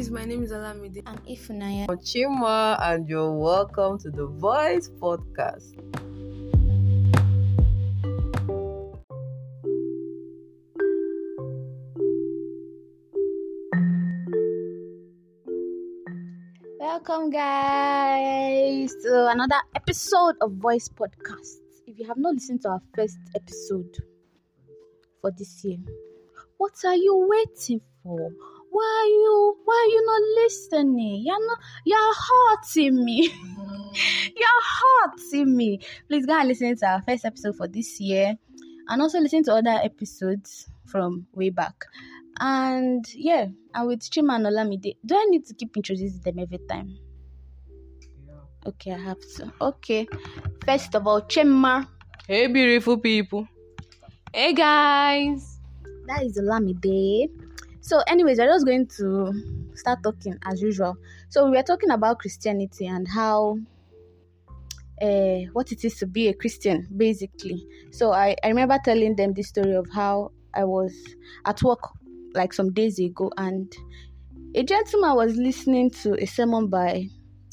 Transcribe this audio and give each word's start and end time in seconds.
guys, 0.00 0.10
my 0.10 0.24
name 0.24 0.42
is 0.42 0.50
Olamide. 0.50 1.02
I'm 1.04 1.18
Ifunanya. 1.28 1.84
I'm 1.90 1.98
Chima, 1.98 2.78
and 2.80 3.06
you're 3.06 3.32
welcome 3.32 3.98
to 3.98 4.10
the 4.10 4.24
Voice 4.24 4.88
Podcast. 4.98 5.76
Welcome, 16.78 17.28
guys, 17.28 18.94
to 19.02 19.28
another 19.28 19.60
episode 19.74 20.36
of 20.40 20.52
Voice 20.52 20.88
Podcast. 20.88 21.60
If 21.86 21.98
you 21.98 22.06
have 22.06 22.16
not 22.16 22.36
listened 22.36 22.62
to 22.62 22.70
our 22.70 22.82
first 22.96 23.18
episode 23.36 23.94
for 25.20 25.30
this 25.36 25.62
year, 25.62 25.76
what 26.56 26.72
are 26.86 26.96
you 26.96 27.28
waiting 27.28 27.82
for? 28.02 28.30
Why 28.70 29.02
are 29.02 29.08
you 29.08 29.56
why 29.64 29.74
are 29.74 29.92
you 29.92 30.06
not 30.06 30.42
listening? 30.42 31.22
You're 31.24 31.46
not 31.46 31.58
you're 31.84 32.14
hurting 32.28 33.04
me. 33.04 33.28
you're 34.36 34.64
hurting 34.80 35.56
me. 35.56 35.80
Please 36.08 36.26
go 36.26 36.38
and 36.38 36.48
listen 36.48 36.76
to 36.76 36.86
our 36.86 37.02
first 37.02 37.24
episode 37.24 37.56
for 37.56 37.66
this 37.66 38.00
year 38.00 38.36
and 38.88 39.02
also 39.02 39.20
listen 39.20 39.42
to 39.44 39.54
other 39.54 39.80
episodes 39.82 40.68
from 40.86 41.26
way 41.34 41.50
back. 41.50 41.84
And 42.38 43.04
yeah, 43.14 43.46
and 43.74 43.86
with 43.86 44.00
Chima 44.00 44.36
and 44.36 44.46
Olamide, 44.46 44.96
do 45.04 45.16
I 45.16 45.26
need 45.28 45.46
to 45.46 45.54
keep 45.54 45.76
introducing 45.76 46.20
them 46.20 46.38
every 46.38 46.58
time? 46.68 46.96
Okay, 48.66 48.92
I 48.92 48.98
have 48.98 49.20
to. 49.36 49.52
Okay. 49.60 50.06
First 50.64 50.94
of 50.94 51.06
all, 51.06 51.22
Chima. 51.22 51.88
Hey, 52.26 52.46
beautiful 52.46 52.98
people. 52.98 53.48
Hey 54.32 54.52
guys. 54.52 55.58
That 56.06 56.22
is 56.22 56.38
Olamide. 56.38 57.30
So, 57.90 58.04
anyways, 58.06 58.38
we're 58.38 58.46
just 58.46 58.66
going 58.66 58.86
to 58.98 59.32
start 59.74 60.04
talking 60.04 60.38
as 60.46 60.62
usual. 60.62 60.96
So, 61.28 61.46
we 61.46 61.56
were 61.56 61.64
talking 61.64 61.90
about 61.90 62.20
Christianity 62.20 62.86
and 62.86 63.08
how 63.08 63.58
uh, 65.02 65.38
what 65.54 65.72
it 65.72 65.84
is 65.84 65.96
to 65.96 66.06
be 66.06 66.28
a 66.28 66.32
Christian, 66.32 66.86
basically. 66.96 67.66
So, 67.90 68.12
I, 68.12 68.36
I 68.44 68.46
remember 68.46 68.78
telling 68.84 69.16
them 69.16 69.34
this 69.34 69.48
story 69.48 69.74
of 69.74 69.88
how 69.92 70.30
I 70.54 70.62
was 70.62 70.96
at 71.46 71.60
work 71.64 71.80
like 72.32 72.52
some 72.52 72.72
days 72.72 73.00
ago 73.00 73.32
and 73.36 73.72
a 74.54 74.62
gentleman 74.62 75.16
was 75.16 75.34
listening 75.34 75.90
to 76.02 76.14
a 76.22 76.26
sermon 76.26 76.68
by 76.68 77.08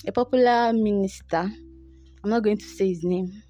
a 0.06 0.12
popular 0.12 0.72
minister. 0.72 1.50
I'm 2.24 2.30
not 2.30 2.44
going 2.44 2.60
to 2.60 2.66
say 2.66 2.90
his 2.90 3.04
name, 3.04 3.42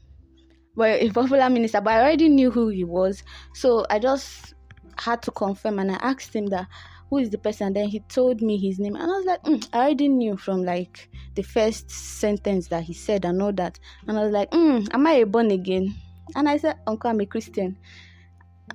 but 0.74 1.02
a 1.02 1.10
popular 1.10 1.50
minister, 1.50 1.82
but 1.82 1.96
I 1.96 2.00
already 2.04 2.30
knew 2.30 2.50
who 2.50 2.70
he 2.70 2.86
was. 2.86 3.24
So 3.54 3.86
I 3.90 4.00
just 4.00 4.54
had 5.00 5.22
to 5.24 5.32
confirm 5.32 5.80
and 5.80 5.92
I 5.92 5.96
asked 5.96 6.36
him 6.36 6.48
that 6.48 6.68
who 7.10 7.18
is 7.20 7.30
the 7.30 7.38
person? 7.38 7.68
And 7.68 7.76
then 7.76 7.88
he 7.88 8.02
told 8.02 8.42
me 8.42 8.58
his 8.58 8.80
name 8.80 8.96
and 8.96 9.04
I 9.04 9.08
was 9.08 9.26
like 9.26 9.44
mm, 9.44 9.70
I 9.74 9.78
already 9.80 10.08
knew 10.08 10.38
from 10.38 10.64
like 10.64 11.10
the 11.36 11.44
first 11.44 11.90
sentence 11.90 12.68
that 12.68 12.84
he 12.84 12.94
said 12.94 13.26
and 13.26 13.42
all 13.42 13.54
that. 13.54 13.80
And 14.08 14.18
I 14.18 14.24
was 14.24 14.32
like 14.34 14.52
mm, 14.52 14.88
am 14.94 15.08
I 15.08 15.14
a 15.14 15.26
born 15.26 15.52
again? 15.52 15.96
And 16.36 16.50
I 16.50 16.58
said 16.58 16.78
uncle 16.86 17.10
I'm 17.10 17.22
a 17.22 17.26
Christian. 17.26 17.78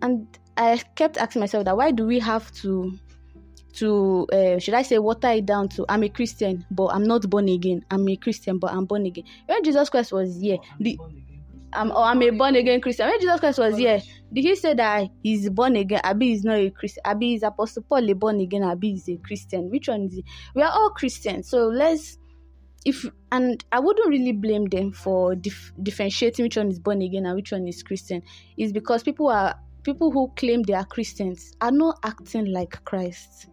And 0.01 0.27
I 0.57 0.81
kept 0.95 1.17
asking 1.19 1.41
myself 1.41 1.65
that 1.65 1.77
why 1.77 1.91
do 1.91 2.07
we 2.07 2.19
have 2.21 2.51
to 2.57 2.99
to 3.75 4.27
uh, 4.33 4.59
should 4.59 4.75
I 4.75 4.83
say 4.83 4.99
water 4.99 5.31
it 5.31 5.47
down 5.47 5.69
to 5.71 5.87
I'm 5.89 6.05
a 6.05 6.09
Christian 6.09 6.65
but 6.71 6.89
I'm 6.89 7.05
not 7.05 7.29
born 7.29 7.49
again. 7.49 7.85
I'm 7.91 8.09
a 8.09 8.17
Christian 8.17 8.59
but 8.59 8.73
I'm 8.73 8.85
born 8.85 9.07
again. 9.07 9.25
When 9.47 9.65
Jesus 9.65 9.89
Christ 9.89 10.13
was 10.13 10.41
here, 10.41 10.59
the 10.79 10.99
I'm 11.73 11.91
or 11.91 12.03
I'm 12.03 12.23
a 12.23 12.31
born 12.31 12.55
again 12.57 12.81
Christian. 12.81 13.09
When 13.09 13.21
Jesus 13.21 13.41
Christ 13.41 13.59
was 13.59 13.77
here, 13.77 14.01
did 14.33 14.45
he 14.45 14.55
say 14.57 14.75
that 14.75 15.09
he's 15.23 15.49
born 15.51 15.77
again? 15.77 16.01
Abi 16.05 16.33
is 16.33 16.45
not 16.45 16.59
a 16.59 16.71
Christian. 16.71 17.03
Abi 17.05 17.35
is 17.35 17.43
Apostle 17.43 17.83
Paul 17.89 18.11
a 18.11 18.15
born 18.15 18.41
again. 18.41 18.63
Abi 18.63 18.93
is 18.93 19.09
a 19.09 19.17
Christian. 19.17 19.71
Which 19.71 19.89
one 19.89 20.03
is 20.03 20.19
it? 20.19 20.25
We 20.55 20.63
are 20.63 20.71
all 20.71 20.91
Christians. 20.91 21.49
So 21.49 21.67
let's 21.67 22.19
if 22.85 23.07
and 23.31 23.65
I 23.73 23.81
wouldn't 23.81 24.09
really 24.09 24.33
blame 24.33 24.67
them 24.67 24.93
for 24.93 25.35
dif- 25.35 25.73
differentiating 25.83 26.45
which 26.45 26.57
one 26.57 26.69
is 26.69 26.79
born 26.79 27.03
again 27.03 27.27
and 27.27 27.37
which 27.37 27.53
one 27.53 27.67
is 27.69 27.83
Christian. 27.83 28.23
Is 28.57 28.73
because 28.73 29.03
people 29.03 29.29
are 29.29 29.55
people 29.83 30.11
who 30.11 30.33
claim 30.37 30.63
they 30.63 30.75
are 30.75 30.85
Christians 30.85 31.57
are 31.61 31.71
not 31.73 31.99
acting 32.05 32.53
like 32.53 32.85
Christ, 32.85 33.49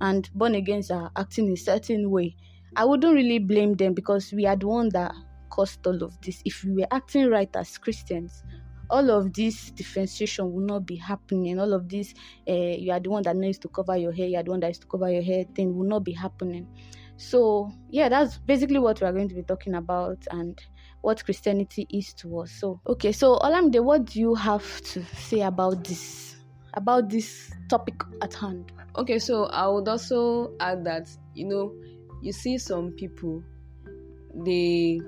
and 0.00 0.28
born 0.34 0.54
agains 0.54 0.90
are 0.90 1.10
acting 1.16 1.46
in 1.46 1.52
a 1.52 1.56
certain 1.56 2.10
way. 2.10 2.36
I 2.76 2.84
wouldn't 2.84 3.14
really 3.14 3.40
blame 3.40 3.74
them 3.74 3.94
because 3.94 4.32
we 4.32 4.46
are 4.46 4.56
the 4.56 4.68
one 4.68 4.90
that 4.90 5.12
caused 5.50 5.86
all 5.86 6.02
of 6.02 6.20
this. 6.20 6.42
If 6.44 6.64
we 6.64 6.72
were 6.72 6.88
acting 6.90 7.28
right 7.28 7.54
as 7.56 7.76
Christians, 7.76 8.42
all 8.88 9.10
of 9.10 9.32
this 9.32 9.70
differentiation 9.70 10.52
will 10.52 10.64
not 10.64 10.86
be 10.86 10.96
happening. 10.96 11.58
All 11.60 11.72
of 11.72 11.88
this, 11.88 12.14
uh, 12.48 12.52
you 12.52 12.92
are 12.92 13.00
the 13.00 13.10
one 13.10 13.22
that 13.22 13.36
needs 13.36 13.58
to 13.58 13.68
cover 13.68 13.96
your 13.96 14.12
hair, 14.12 14.26
you 14.26 14.36
are 14.36 14.42
the 14.42 14.50
one 14.50 14.60
that 14.60 14.70
is 14.70 14.78
to 14.78 14.86
cover 14.86 15.10
your 15.10 15.22
hair 15.22 15.44
thing 15.54 15.76
will 15.76 15.86
not 15.86 16.04
be 16.04 16.12
happening. 16.12 16.66
So, 17.16 17.70
yeah, 17.90 18.08
that's 18.08 18.38
basically 18.38 18.78
what 18.78 19.00
we 19.00 19.06
are 19.06 19.12
going 19.12 19.28
to 19.28 19.34
be 19.34 19.42
talking 19.42 19.74
about 19.74 20.26
and 20.30 20.58
what 21.02 21.24
Christianity 21.24 21.86
is 21.90 22.14
to 22.14 22.40
us. 22.40 22.52
So, 22.52 22.80
okay, 22.86 23.12
so 23.12 23.36
Olamide, 23.38 23.84
what 23.84 24.06
do 24.06 24.20
you 24.20 24.34
have 24.34 24.80
to 24.82 25.04
say 25.16 25.42
about 25.42 25.84
this? 25.84 26.36
About 26.74 27.10
this 27.10 27.52
topic 27.68 28.00
at 28.22 28.32
hand? 28.32 28.72
Okay, 28.96 29.18
so 29.18 29.44
I 29.46 29.66
would 29.68 29.88
also 29.88 30.54
add 30.60 30.84
that 30.84 31.08
you 31.34 31.46
know, 31.46 31.74
you 32.22 32.32
see 32.32 32.58
some 32.58 32.92
people, 32.92 33.42
they 34.44 35.00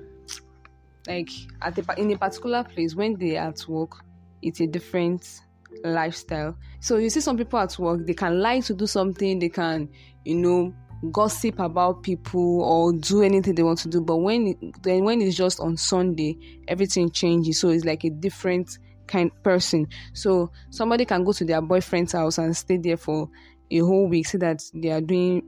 like 1.07 1.29
at 1.61 1.77
a, 1.77 1.99
in 1.99 2.11
a 2.11 2.17
particular 2.17 2.63
place 2.63 2.95
when 2.95 3.17
they 3.17 3.37
are 3.37 3.49
at 3.49 3.67
work, 3.67 4.03
it's 4.41 4.59
a 4.59 4.67
different 4.67 5.41
lifestyle. 5.83 6.55
So 6.79 6.97
you 6.97 7.09
see 7.09 7.21
some 7.21 7.37
people 7.37 7.59
at 7.59 7.77
work, 7.79 8.05
they 8.05 8.13
can 8.13 8.39
like 8.39 8.65
to 8.65 8.73
do 8.73 8.87
something, 8.87 9.39
they 9.39 9.49
can, 9.49 9.89
you 10.23 10.35
know, 10.35 10.73
gossip 11.11 11.59
about 11.59 12.03
people 12.03 12.61
or 12.61 12.93
do 12.93 13.23
anything 13.23 13.55
they 13.55 13.63
want 13.63 13.79
to 13.79 13.89
do. 13.89 14.01
But 14.01 14.17
when 14.17 14.73
then 14.83 15.03
when 15.03 15.21
it's 15.21 15.35
just 15.35 15.59
on 15.59 15.77
Sunday, 15.77 16.37
everything 16.67 17.11
changes. 17.11 17.59
So 17.59 17.69
it's 17.69 17.85
like 17.85 18.03
a 18.03 18.09
different 18.09 18.77
kind 19.07 19.31
person. 19.43 19.87
So 20.13 20.51
somebody 20.69 21.05
can 21.05 21.23
go 21.23 21.33
to 21.33 21.45
their 21.45 21.61
boyfriend's 21.61 22.13
house 22.13 22.37
and 22.37 22.55
stay 22.55 22.77
there 22.77 22.97
for 22.97 23.29
a 23.69 23.79
whole 23.79 24.07
week, 24.07 24.27
see 24.27 24.37
that 24.37 24.61
they 24.73 24.91
are 24.91 25.01
doing 25.01 25.43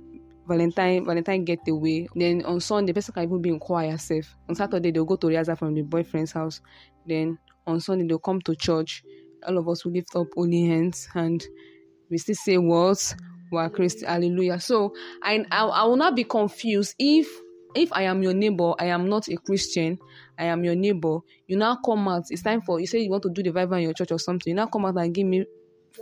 Valentine 0.47 1.05
Valentine 1.05 1.43
get 1.43 1.63
getaway. 1.65 2.07
Then 2.15 2.43
on 2.45 2.59
Sunday, 2.59 2.93
person 2.93 3.13
can 3.13 3.23
even 3.23 3.41
be 3.41 3.49
in 3.49 3.59
choir 3.59 3.97
safe. 3.97 4.35
On 4.49 4.55
Saturday, 4.55 4.91
they'll 4.91 5.05
go 5.05 5.15
to 5.15 5.27
Riaza 5.27 5.57
from 5.57 5.73
the 5.73 5.81
boyfriend's 5.81 6.31
house. 6.31 6.61
Then 7.05 7.37
on 7.67 7.79
Sunday, 7.79 8.05
they'll 8.07 8.19
come 8.19 8.41
to 8.41 8.55
church. 8.55 9.03
All 9.47 9.57
of 9.57 9.67
us 9.69 9.85
will 9.85 9.91
lift 9.93 10.15
up 10.15 10.27
holy 10.35 10.65
hands 10.65 11.07
and 11.13 11.43
we 12.09 12.17
still 12.17 12.35
say 12.35 12.57
words. 12.57 13.15
We're 13.51 13.69
Christian. 13.69 14.07
Hallelujah. 14.07 14.59
So 14.59 14.93
I, 15.21 15.45
I 15.51 15.65
I 15.65 15.83
will 15.85 15.97
not 15.97 16.15
be 16.15 16.23
confused 16.23 16.95
if 16.97 17.27
if 17.75 17.91
I 17.93 18.03
am 18.03 18.23
your 18.23 18.33
neighbor, 18.33 18.73
I 18.79 18.85
am 18.85 19.07
not 19.09 19.27
a 19.27 19.35
Christian, 19.35 19.99
I 20.39 20.45
am 20.45 20.63
your 20.63 20.75
neighbor, 20.75 21.19
you 21.45 21.57
now 21.57 21.77
come 21.85 22.07
out, 22.07 22.23
it's 22.29 22.41
time 22.41 22.61
for 22.61 22.79
you 22.79 22.87
say 22.87 22.99
you 22.99 23.11
want 23.11 23.23
to 23.23 23.29
do 23.29 23.43
the 23.43 23.49
revival 23.49 23.77
in 23.77 23.83
your 23.83 23.93
church 23.93 24.13
or 24.13 24.17
something, 24.17 24.51
you 24.51 24.55
now 24.55 24.67
come 24.67 24.85
out 24.85 24.95
and 24.97 25.13
give 25.13 25.27
me 25.27 25.45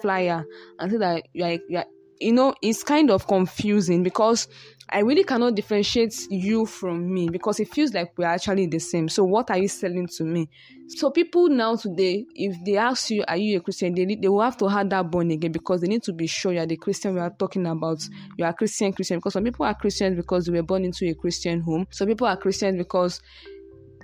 flyer 0.02 0.46
and 0.80 0.92
say 0.92 0.98
that 0.98 1.24
you 1.34 1.44
are, 1.44 1.58
you 1.68 1.78
are 1.80 1.86
you 2.24 2.34
know, 2.34 2.54
it's 2.62 2.84
kind 2.84 3.12
of 3.12 3.28
confusing 3.28 4.04
because 4.04 4.48
I 4.90 5.00
really 5.00 5.24
cannot 5.24 5.56
differentiate 5.56 6.28
you 6.30 6.66
from 6.66 7.12
me 7.12 7.30
because 7.30 7.60
it 7.60 7.68
feels 7.70 7.94
like 7.94 8.14
we're 8.18 8.26
actually 8.26 8.68
the 8.68 8.80
same. 8.80 9.10
So, 9.10 9.24
what 9.24 9.50
are 9.50 9.58
you 9.58 9.68
selling 9.68 10.08
to 10.18 10.24
me? 10.24 10.50
So, 10.88 11.10
people 11.10 11.50
now 11.50 11.76
today, 11.76 12.26
if 12.36 12.56
they 12.66 12.78
ask 12.78 13.10
you, 13.10 13.24
Are 13.28 13.38
you 13.38 13.58
a 13.58 13.62
Christian? 13.62 13.96
They, 13.96 14.06
they 14.06 14.28
will 14.28 14.42
have 14.42 14.58
to 14.58 14.68
have 14.68 14.90
that 14.90 15.10
born 15.10 15.32
again 15.32 15.52
because 15.52 15.82
they 15.82 15.88
need 15.88 16.04
to 16.04 16.14
be 16.14 16.28
sure 16.28 16.54
you're 16.54 16.66
the 16.66 16.78
Christian 16.78 17.16
we 17.16 17.22
are 17.22 17.32
talking 17.32 17.66
about. 17.66 18.08
You 18.38 18.46
are 18.46 18.54
Christian, 18.54 18.94
Christian. 18.94 19.18
Because 19.18 19.34
some 19.34 19.44
people 19.44 19.66
are 19.66 19.74
Christians 19.74 20.16
because 20.18 20.46
they 20.46 20.52
were 20.52 20.64
born 20.64 20.86
into 20.86 21.08
a 21.08 21.14
Christian 21.14 21.62
home. 21.62 21.88
Some 21.90 22.08
people 22.08 22.28
are 22.28 22.38
Christians 22.38 22.78
because 22.78 23.22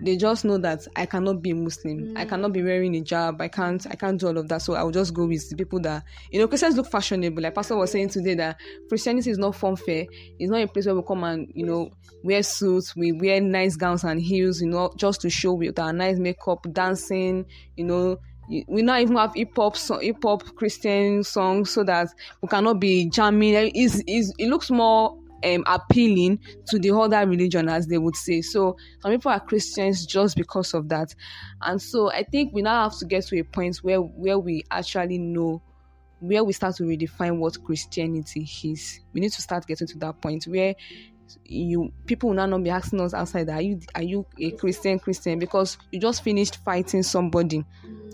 they 0.01 0.17
just 0.17 0.45
know 0.45 0.57
that 0.57 0.87
I 0.95 1.05
cannot 1.05 1.41
be 1.41 1.53
Muslim. 1.53 1.99
Mm. 1.99 2.17
I 2.17 2.25
cannot 2.25 2.53
be 2.53 2.63
wearing 2.63 2.95
a 2.95 3.01
job. 3.01 3.41
I 3.41 3.47
can't 3.47 3.85
I 3.89 3.95
can't 3.95 4.19
do 4.19 4.27
all 4.27 4.37
of 4.37 4.47
that. 4.49 4.61
So 4.61 4.75
I 4.75 4.83
will 4.83 4.91
just 4.91 5.13
go 5.13 5.25
with 5.25 5.49
the 5.49 5.55
people 5.55 5.79
that 5.81 6.03
you 6.31 6.39
know 6.39 6.47
Christians 6.47 6.75
look 6.75 6.87
fashionable. 6.87 7.41
Like 7.41 7.55
Pastor 7.55 7.75
was 7.75 7.91
saying 7.91 8.09
today 8.09 8.35
that 8.35 8.57
Christianity 8.87 9.31
is 9.31 9.37
not 9.37 9.55
fun 9.55 9.75
fair. 9.75 10.05
It's 10.37 10.51
not 10.51 10.61
a 10.61 10.67
place 10.67 10.85
where 10.85 10.95
we 10.95 11.03
come 11.03 11.23
and, 11.23 11.51
you 11.53 11.65
know, 11.65 11.91
wear 12.23 12.43
suits, 12.43 12.95
we 12.95 13.11
wear 13.11 13.41
nice 13.41 13.75
gowns 13.75 14.03
and 14.03 14.21
heels, 14.21 14.61
you 14.61 14.69
know, 14.69 14.91
just 14.97 15.21
to 15.21 15.29
show 15.29 15.53
with 15.53 15.79
our 15.79 15.93
nice 15.93 16.17
makeup, 16.17 16.65
dancing, 16.71 17.45
you 17.75 17.85
know, 17.85 18.17
we 18.67 18.81
not 18.81 19.01
even 19.01 19.15
have 19.15 19.33
hip 19.35 19.51
hop 19.55 19.77
so, 19.77 19.99
hip 19.99 20.17
hop 20.23 20.43
Christian 20.55 21.23
songs 21.23 21.69
so 21.69 21.83
that 21.83 22.07
we 22.41 22.47
cannot 22.47 22.79
be 22.79 23.07
jamming. 23.09 23.71
It's, 23.75 24.01
it's, 24.07 24.33
it 24.39 24.47
looks 24.47 24.71
more 24.71 25.17
um, 25.43 25.63
appealing 25.67 26.39
to 26.67 26.79
the 26.79 26.91
other 26.91 27.27
religion, 27.27 27.69
as 27.69 27.87
they 27.87 27.97
would 27.97 28.15
say. 28.15 28.41
So 28.41 28.77
some 28.99 29.11
people 29.11 29.31
are 29.31 29.39
Christians 29.39 30.05
just 30.05 30.35
because 30.35 30.73
of 30.73 30.89
that, 30.89 31.13
and 31.61 31.81
so 31.81 32.11
I 32.11 32.23
think 32.23 32.53
we 32.53 32.61
now 32.61 32.83
have 32.83 32.97
to 32.99 33.05
get 33.05 33.25
to 33.27 33.39
a 33.39 33.43
point 33.43 33.77
where 33.77 33.99
where 33.99 34.39
we 34.39 34.63
actually 34.71 35.17
know 35.17 35.61
where 36.19 36.43
we 36.43 36.51
start 36.51 36.75
to 36.75 36.83
redefine 36.83 37.37
what 37.37 37.63
Christianity 37.63 38.47
is. 38.63 38.99
We 39.13 39.21
need 39.21 39.31
to 39.31 39.41
start 39.41 39.65
getting 39.65 39.87
to 39.87 39.97
that 39.99 40.21
point 40.21 40.45
where 40.45 40.75
you 41.45 41.91
people 42.05 42.29
will 42.29 42.35
now 42.35 42.45
not 42.45 42.63
be 42.63 42.69
asking 42.71 42.99
us 43.01 43.13
outside 43.13 43.47
are 43.49 43.61
you 43.61 43.79
are 43.93 44.01
you 44.01 44.25
a 44.39 44.49
christian 44.49 44.97
christian 44.97 45.37
because 45.37 45.77
you 45.91 45.99
just 45.99 46.23
finished 46.23 46.57
fighting 46.63 47.03
somebody 47.03 47.63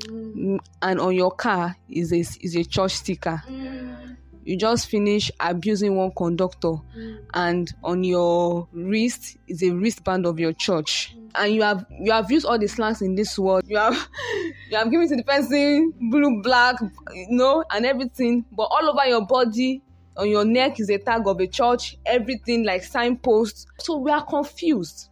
mm. 0.08 0.60
and 0.82 1.00
on 1.00 1.16
your 1.16 1.32
car 1.32 1.78
is 1.88 2.12
a 2.12 2.20
is 2.20 2.58
a 2.58 2.64
church 2.66 2.92
sticker 2.92 3.42
mm 3.48 3.86
you 4.46 4.56
just 4.56 4.88
finish 4.88 5.32
abusing 5.40 5.96
one 5.96 6.12
conductor 6.12 6.76
mm. 6.96 7.18
and 7.34 7.74
on 7.84 8.04
your 8.04 8.68
wrist 8.72 9.38
is 9.48 9.64
a 9.64 9.72
wristband 9.72 10.26
of 10.26 10.40
your 10.40 10.54
church. 10.54 11.16
Mm. 11.18 11.32
And 11.38 11.54
you 11.56 11.64
have 11.64 11.86
you 11.90 12.12
have 12.12 12.32
used 12.32 12.46
all 12.46 12.58
the 12.58 12.68
slangs 12.68 13.02
in 13.02 13.16
this 13.16 13.38
world. 13.38 13.64
You 13.68 13.78
have 13.78 14.08
you 14.70 14.78
have 14.78 14.90
given 14.90 15.10
to 15.10 15.16
the 15.16 15.24
person 15.24 15.94
blue 16.12 16.42
black 16.44 16.76
you 17.14 17.28
know 17.32 17.64
and 17.72 17.86
everything. 17.86 18.46
But 18.52 18.64
all 18.64 18.88
over 18.90 19.06
your 19.10 19.26
body 19.26 19.82
on 20.16 20.30
your 20.30 20.46
neck 20.46 20.80
is 20.80 20.90
a 20.90 21.00
tag 21.00 21.28
of 21.28 21.42
a 21.42 21.48
church 21.48 21.98
everything 22.06 22.64
like 22.64 22.84
signposts. 22.84 23.66
So 23.80 23.98
we 23.98 24.12
are 24.12 24.24
confused. 24.24 25.10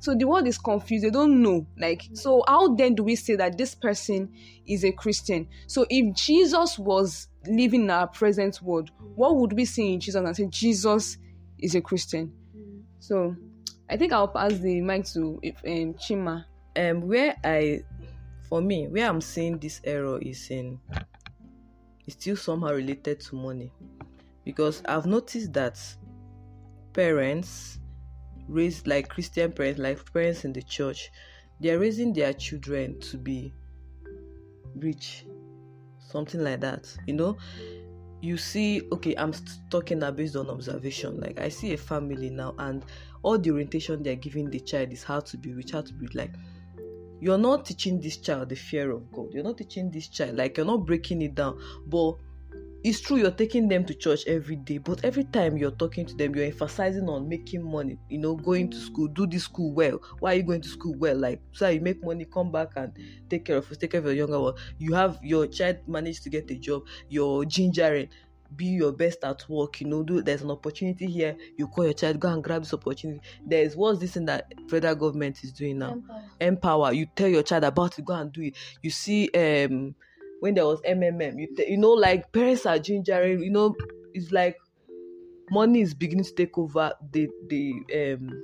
So 0.00 0.16
the 0.16 0.24
world 0.24 0.48
is 0.48 0.58
confused. 0.58 1.04
They 1.04 1.10
don't 1.10 1.40
know. 1.40 1.64
Like 1.78 2.02
so 2.14 2.42
how 2.48 2.74
then 2.74 2.96
do 2.96 3.04
we 3.04 3.14
say 3.14 3.36
that 3.36 3.56
this 3.56 3.76
person 3.76 4.34
is 4.66 4.84
a 4.84 4.90
christian? 4.90 5.46
So 5.68 5.86
if 5.88 6.16
jesus 6.16 6.80
was 6.80 7.28
living 7.46 7.82
in 7.84 7.90
our 7.90 8.06
present 8.06 8.60
world 8.62 8.90
what 9.14 9.36
would 9.36 9.52
we 9.52 9.64
see 9.64 9.94
in 9.94 10.00
jesus 10.00 10.14
and 10.14 10.36
say 10.36 10.46
jesus 10.46 11.18
is 11.58 11.74
a 11.74 11.80
christian 11.80 12.32
so 12.98 13.34
i 13.90 13.96
think 13.96 14.12
i'll 14.12 14.28
pass 14.28 14.58
the 14.58 14.80
mic 14.80 15.04
to 15.04 15.40
um, 15.44 15.94
chima. 15.94 16.44
Um 16.76 17.06
where 17.06 17.36
i 17.44 17.82
for 18.48 18.60
me 18.60 18.88
where 18.88 19.08
i'm 19.08 19.20
seeing 19.20 19.58
this 19.58 19.80
error 19.84 20.18
is 20.20 20.50
in 20.50 20.78
it's 22.06 22.16
still 22.16 22.36
somehow 22.36 22.72
related 22.72 23.20
to 23.20 23.36
money. 23.36 23.72
Because 24.44 24.82
i've 24.86 25.06
noticed 25.06 25.52
that 25.52 25.78
parents 26.92 27.78
raised 28.48 28.86
like 28.86 29.08
christian 29.08 29.52
parents 29.52 29.80
like 29.80 30.12
parents 30.12 30.44
in 30.44 30.52
the 30.52 30.62
church 30.62 31.10
they're 31.60 31.78
raising 31.78 32.12
their 32.12 32.32
children 32.32 32.98
to 32.98 33.16
be 33.16 33.54
rich 34.74 35.24
something 36.12 36.42
like 36.42 36.60
that 36.60 36.94
you 37.06 37.14
know? 37.14 37.36
You 38.20 38.36
see 38.36 38.82
okay 38.92 39.16
i'm 39.16 39.32
talking 39.68 39.98
now 39.98 40.12
based 40.12 40.36
on 40.36 40.48
observation. 40.48 41.18
Like 41.18 41.40
i 41.40 41.48
see 41.48 41.72
a 41.72 41.76
family 41.76 42.30
now 42.30 42.54
and 42.58 42.84
all 43.22 43.36
the 43.36 43.50
orientation 43.50 44.02
they're 44.02 44.14
giving 44.14 44.48
the 44.48 44.60
child 44.60 44.92
is 44.92 45.02
how 45.02 45.20
to 45.20 45.36
be 45.36 45.52
rich 45.52 45.72
how 45.72 45.80
to 45.80 45.92
be 45.92 46.06
like 46.14 46.32
you're 47.20 47.38
not 47.38 47.64
teaching 47.64 48.00
this 48.00 48.16
child 48.16 48.48
the 48.48 48.56
fear 48.56 48.90
of 48.90 49.10
god. 49.12 49.32
You're 49.32 49.44
not 49.44 49.58
teaching 49.58 49.90
this 49.90 50.08
child 50.08 50.36
like 50.36 50.56
you're 50.56 50.66
not 50.66 50.86
breaking 50.86 51.22
it 51.22 51.34
down. 51.34 51.60
But 51.86 52.16
it's 52.84 53.00
true 53.00 53.16
you're 53.16 53.30
taking 53.30 53.68
them 53.68 53.84
to 53.84 53.94
church 53.94 54.24
every 54.26 54.56
day 54.56 54.78
but 54.78 55.04
every 55.04 55.24
time 55.24 55.56
you're 55.56 55.70
talking 55.70 56.04
to 56.04 56.14
them 56.14 56.34
you're 56.34 56.46
emphasizing 56.46 57.08
on 57.08 57.28
making 57.28 57.62
money 57.62 57.98
you 58.08 58.18
know 58.18 58.34
going 58.36 58.68
to 58.70 58.76
school 58.76 59.06
do 59.08 59.26
this 59.26 59.44
school 59.44 59.72
well. 59.72 60.00
Why 60.18 60.32
are 60.32 60.36
you 60.36 60.42
going 60.42 60.62
to 60.62 60.68
school 60.68 60.94
well? 60.98 61.16
Like 61.16 61.40
so 61.52 61.68
you 61.68 61.80
make 61.80 62.02
money 62.02 62.24
come 62.24 62.50
back 62.50 62.72
and 62.76 62.92
take 63.28 63.44
care 63.44 63.56
of 63.58 63.70
us 63.70 63.76
take 63.78 63.92
care 63.92 64.00
of 64.00 64.06
your 64.06 64.14
younger 64.14 64.40
one. 64.40 64.54
You 64.78 64.94
have 64.94 65.18
your 65.22 65.46
child 65.46 65.78
managed 65.86 66.22
to 66.24 66.30
get 66.30 66.50
a 66.50 66.56
job 66.56 66.82
you're 67.08 67.44
gingering 67.44 68.08
be 68.54 68.66
your 68.66 68.92
best 68.92 69.24
at 69.24 69.48
work 69.48 69.80
you 69.80 69.86
know 69.88 70.02
do 70.02 70.20
there's 70.20 70.42
an 70.42 70.50
opportunity 70.50 71.06
here 71.06 71.34
you 71.56 71.66
call 71.66 71.84
your 71.84 71.94
child 71.94 72.20
go 72.20 72.28
and 72.28 72.44
grab 72.44 72.62
this 72.62 72.74
opportunity. 72.74 73.20
There's 73.46 73.76
what's 73.76 73.98
this 74.00 74.14
thing 74.14 74.26
that 74.26 74.52
federal 74.68 74.94
government 74.94 75.42
is 75.42 75.52
doing 75.52 75.78
now? 75.78 75.98
N-Power. 76.40 76.92
You 76.92 77.06
tell 77.06 77.28
your 77.28 77.42
child 77.44 77.64
about 77.64 77.98
it 77.98 78.04
go 78.04 78.14
and 78.14 78.32
do 78.32 78.42
it. 78.42 78.56
You 78.82 78.90
see 78.90 79.30
um 79.34 79.94
when 80.42 80.54
there 80.54 80.66
was 80.66 80.80
mmm 80.82 81.40
you 81.40 81.48
you 81.68 81.78
know 81.78 81.92
like 81.92 82.32
parents 82.32 82.66
are 82.66 82.78
gingering 82.78 83.44
you 83.44 83.50
know 83.50 83.76
it's 84.14 84.32
like 84.32 84.58
money 85.50 85.80
is 85.80 85.94
beginning 85.94 86.24
to 86.24 86.34
take 86.34 86.56
over 86.58 86.94
the 87.12 87.28
the 87.48 87.72
um 87.94 88.42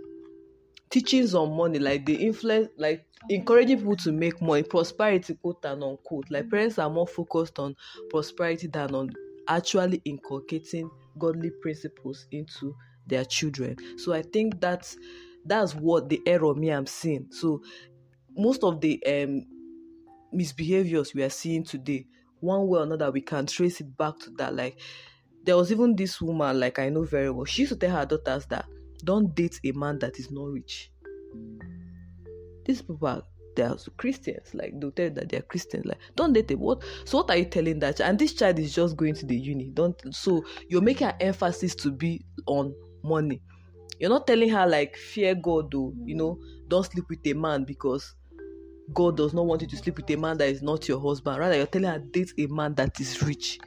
teachings 0.91 1.35
on 1.35 1.57
money 1.57 1.79
like 1.79 2.07
the 2.07 2.15
influence 2.27 2.69
like 2.79 3.07
encouraging 3.29 3.79
people 3.79 3.97
to 3.97 4.13
make 4.13 4.41
money 4.41 4.63
prosperity 4.63 5.35
quote 5.35 5.65
and 5.65 5.83
unquote. 5.85 6.31
Like 6.31 6.51
parents 6.51 6.79
are 6.79 6.89
more 6.91 7.07
focused 7.07 7.59
on 7.59 7.77
prosperity 8.11 8.69
than 8.69 8.95
on 8.95 9.11
actually 9.49 10.01
inculcating 10.05 10.91
godly 11.19 11.51
principles 11.51 12.27
into 12.31 12.75
their 13.07 13.25
children. 13.25 13.77
So 13.99 14.13
i 14.13 14.23
think 14.23 14.61
that's 14.61 14.97
that's 15.45 15.75
what 15.75 16.09
the 16.09 16.21
error 16.27 16.55
me 16.55 16.71
i'm 16.71 16.87
seeing. 16.87 17.31
So 17.33 17.63
most 18.37 18.65
of 18.65 18.81
the 18.81 19.03
um 19.07 19.47
misbehaviors 20.35 21.15
we 21.15 21.23
are 21.23 21.31
seeing 21.31 21.65
today 21.65 22.07
one 22.41 22.67
way 22.69 22.81
or 22.81 22.83
another 22.83 23.11
we 23.11 23.21
can 23.21 23.47
trace 23.47 23.81
it 23.81 23.97
back 23.97 24.19
to 24.21 24.31
that. 24.39 24.55
Like 24.55 24.79
there 25.45 25.57
was 25.57 25.73
even 25.73 25.97
this 25.97 26.21
woman 26.21 26.61
like 26.61 26.79
i 26.79 26.89
know 26.89 27.05
very 27.05 27.31
well. 27.31 27.45
She 27.45 27.63
used 27.63 27.73
to 27.73 27.79
tell 27.79 27.97
her 27.97 28.07
daughters 28.07 28.47
that 28.47 28.67
don't 29.05 29.35
date 29.35 29.61
a 29.65 29.73
man 29.73 29.99
that 30.01 30.19
is 30.19 30.31
not 30.31 30.47
rich. 30.49 30.91
These 32.65 32.83
people 32.83 33.09
are 33.09 33.23
they 33.57 33.65
are 33.65 33.77
christians. 33.97 34.55
Like 34.55 34.75
they'll 34.79 34.93
tell 34.93 35.07
you 35.07 35.11
that 35.13 35.29
they're 35.29 35.43
christians. 35.43 35.87
Like 35.87 35.99
don't 36.15 36.33
date 36.33 36.51
a 36.51 36.57
what 36.57 36.83
so 37.05 37.19
what 37.19 37.31
are 37.31 37.37
you 37.37 37.47
telling 37.47 37.79
that 37.81 38.01
and 38.01 38.19
this 38.19 38.35
child 38.35 38.59
is 38.59 38.75
just 38.75 38.97
going 38.97 39.15
to 39.15 39.27
the 39.27 39.37
uni. 39.37 39.71
Don't 39.71 40.01
so 40.15 40.45
you're 40.69 40.83
making 40.83 41.09
an 41.09 41.17
emphasis 41.21 41.75
to 41.77 41.91
be 41.91 42.25
on 42.47 42.75
money. 43.03 43.41
You're 43.99 44.11
not 44.11 44.27
telling 44.29 44.49
her 44.51 44.67
like 44.67 44.97
fear 44.97 45.35
god 45.35 45.73
though 45.73 45.93
you 46.05 46.15
know 46.15 46.39
don't 46.69 46.85
sleep 46.85 47.07
with 47.09 47.27
a 47.27 47.33
man 47.33 47.65
because 47.65 48.15
god 48.93 49.17
does 49.17 49.35
not 49.35 49.47
want 49.47 49.63
you 49.63 49.69
to 49.69 49.77
sleep 49.77 49.97
with 49.97 50.11
a 50.11 50.17
man 50.17 50.39
that 50.39 50.49
is 50.49 50.63
not 50.63 50.89
your 50.89 51.01
husband. 51.01 51.39
Rather 51.39 51.57
you're 51.57 51.67
telling 51.67 51.91
her 51.91 51.99
date 51.99 52.33
a 52.39 52.47
man 52.47 52.75
that 52.75 53.01
is 53.01 53.23
rich. 53.23 53.59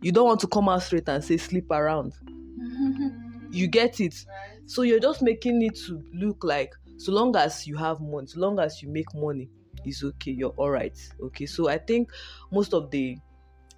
You 0.00 0.12
don't 0.12 0.26
want 0.26 0.40
to 0.40 0.46
come 0.48 0.68
out 0.68 0.82
straight 0.82 1.08
and 1.08 1.24
say 1.24 1.36
sleep 1.36 1.70
around. 1.70 2.14
You 3.52 3.66
get 3.66 3.98
it? 4.00 4.14
So 4.66 4.82
you're 4.82 5.00
just 5.00 5.22
making 5.22 5.62
it 5.62 5.74
to 5.86 6.02
look 6.12 6.44
like 6.44 6.72
so 6.96 7.12
long 7.12 7.34
as 7.34 7.66
you 7.66 7.76
have 7.76 8.00
money 8.00 8.26
so 8.26 8.38
long 8.38 8.60
as 8.60 8.82
you 8.82 8.88
make 8.88 9.12
money 9.14 9.50
is 9.84 10.04
okay. 10.04 10.30
You're 10.30 10.50
all 10.50 10.70
right. 10.70 10.96
Okay. 11.20 11.46
So 11.46 11.68
i 11.68 11.78
think 11.78 12.10
most 12.52 12.74
of 12.74 12.90
the 12.90 13.18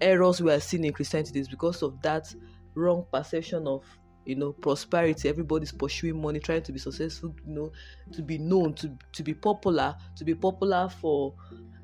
errors 0.00 0.41
we 0.43 0.53
are 0.53 0.61
seeing 0.61 0.85
in 0.85 0.93
christianity 0.93 1.39
is 1.41 1.49
because 1.49 1.83
of 1.83 2.00
that 2.03 2.35
wrong 2.75 3.06
perception 3.12 3.67
of 3.69 3.85
you 4.24 4.36
know 4.36 4.52
prosperity 4.52 5.28
everybody's 5.28 5.72
pursuing 5.72 6.20
money 6.20 6.38
trying 6.40 6.62
to 6.62 6.72
be 6.72 6.78
successful 6.78 7.34
you 7.44 7.52
know 7.52 7.72
to 8.12 8.22
be 8.22 8.38
known 8.38 8.74
to 8.74 8.96
to 9.12 9.22
be 9.22 9.34
popular 9.34 9.96
to 10.16 10.24
be 10.24 10.34
popular 10.34 10.88
for 10.88 11.34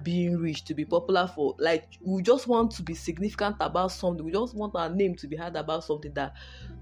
being 0.02 0.37
rich 0.38 0.64
to 0.64 0.75
be 0.75 0.85
popular 0.85 1.26
for 1.26 1.56
like 1.58 1.99
we 2.00 2.23
just 2.23 2.46
want 2.46 2.70
to 2.70 2.85
be 2.85 2.94
significant 2.94 3.56
about 3.58 3.88
something. 3.90 4.25
We 4.25 4.31
just 4.31 4.55
want 4.55 4.76
our 4.76 4.88
name 4.88 5.17
to 5.17 5.26
be 5.26 5.37
heard 5.37 5.56
about 5.56 5.82
something 5.82 6.14
that 6.14 6.35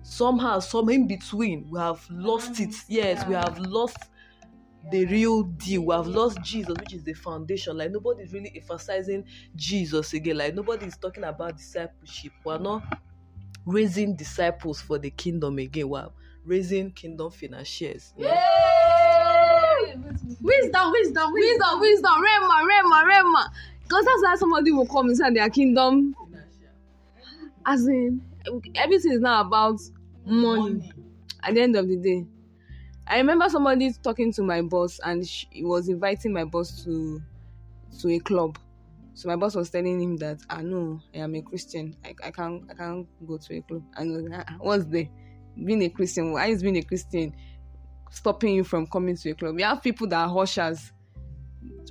somehow 0.02 0.58
some 0.60 0.90
in 0.90 1.06
between 1.08 1.70
we 1.70 1.78
have 1.78 2.06
lost 2.10 2.60
it. 2.60 2.74
Yes 2.88 3.26
we 3.26 3.34
have 3.34 3.58
lost 3.58 3.96
the 4.90 5.06
real 5.06 5.42
deal. 5.44 5.86
We 5.86 5.94
have 5.94 6.06
lost 6.06 6.42
jesus 6.42 6.76
which 6.78 6.92
is 6.94 7.04
the 7.04 7.14
foundation. 7.14 7.76
Like 7.76 7.90
nobody's 7.90 8.32
really 8.32 8.52
emphasizing 8.54 9.24
jesus 9.54 10.12
again. 10.14 10.38
Like 10.38 10.54
nobody 10.54 10.86
is 10.86 10.96
talking 10.96 11.24
about 11.24 11.56
discipleship. 11.56 12.32
We're 12.44 12.58
not 12.58 12.84
raising 13.66 14.16
disciples 14.16 14.80
for 14.80 14.99
the 14.99 15.11
kingdom 15.11 15.58
again. 15.58 15.88
We're 15.88 16.08
raising 16.44 16.90
kingdom 16.92 17.30
financiers. 17.30 18.14
Yeah. 18.16 18.28
know? 18.28 19.96
Wisdom, 20.40 20.92
wisdom, 20.92 21.32
wisdom. 21.32 21.80
Wisdom 21.80 22.23
rema 22.23 22.66
rema 22.66 23.04
rema. 23.06 23.52
Because 23.82 24.04
that's 24.04 24.23
why 24.23 24.35
somebody 24.37 24.73
will 24.73 24.87
come 24.87 25.08
inside 25.11 25.35
their 25.35 25.50
kingdom. 25.50 26.14
As 27.64 27.87
in 27.87 28.23
everything 28.76 29.12
is 29.12 29.20
now 29.20 29.40
about 29.40 29.80
money, 30.25 30.92
at 31.46 31.54
the 31.54 31.62
end 31.62 31.76
of 31.76 31.88
the 31.88 31.96
day 31.96 32.26
i 33.06 33.18
remember 33.18 33.49
somebody 33.49 33.92
talking 34.02 34.32
to 34.32 34.42
my 34.42 34.61
boss 34.61 34.99
and 35.04 35.26
she 35.26 35.46
was 35.62 35.88
inviting 35.88 36.32
my 36.32 36.44
boss 36.44 36.85
to 36.85 37.23
to 38.00 38.08
a 38.11 38.18
club 38.18 38.58
so 39.16 39.28
my 39.28 39.37
boss 39.37 39.54
was 39.54 39.70
telling 39.70 40.00
him 40.00 40.16
that 40.18 40.38
i 40.50 40.62
know 40.62 41.00
i 41.14 41.18
am 41.18 41.35
a 41.35 41.42
christian. 41.42 41.96
I, 42.04 42.14
I 42.23 42.30
can't 42.30 42.62
i 42.70 42.75
can't 42.75 43.08
go 43.26 43.38
to 43.38 43.56
a 43.56 43.62
club. 43.62 43.82
And 43.96 44.32
uh, 44.35 44.44
what's 44.58 44.85
there? 44.87 45.08
Being 45.56 45.82
a 45.82 45.88
christian 45.88 46.32
why 46.32 46.49
is 46.49 46.62
being 46.62 46.76
a 46.76 46.82
christian 46.82 47.35
stopping 48.11 48.54
you 48.54 48.64
from 48.64 48.87
coming 48.87 49.16
to 49.16 49.30
a 49.30 49.35
club? 49.35 49.54
We 49.56 49.62
have 49.62 49.82
people 49.82 50.06
that 50.08 50.28
are 50.28 50.38
ushers 50.38 50.92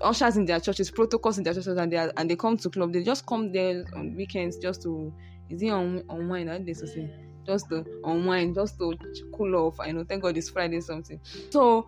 ushers 0.02 0.38
in 0.38 0.46
their 0.46 0.60
churches 0.60 0.92
protocols 0.92 1.38
in 1.38 1.44
their 1.44 1.54
churches 1.54 1.78
and 1.78 1.92
they 1.92 1.98
are, 1.98 2.12
and 2.18 2.30
they 2.30 2.36
come 2.36 2.58
to 2.58 2.70
club. 2.70 2.94
They 2.94 3.04
just 3.04 3.26
come 3.26 3.52
there 3.52 3.86
on 3.96 4.16
weekends 4.16 4.58
just 4.58 4.84
to 4.84 5.14
is 5.50 5.62
it 5.62 5.70
on 5.70 6.04
unwind 6.10 6.50
that 6.50 6.66
they 6.66 6.74
say? 6.74 7.10
Just 7.46 7.70
to 7.70 7.86
unwind 8.04 8.56
just 8.56 8.78
to 8.80 8.96
cool 9.36 9.56
off. 9.56 9.80
I 9.80 9.92
know 9.92 10.04
thank 10.04 10.24
god 10.24 10.38
it's 10.38 10.50
friday 10.50 10.82
something. 10.82 11.20
So 11.50 11.88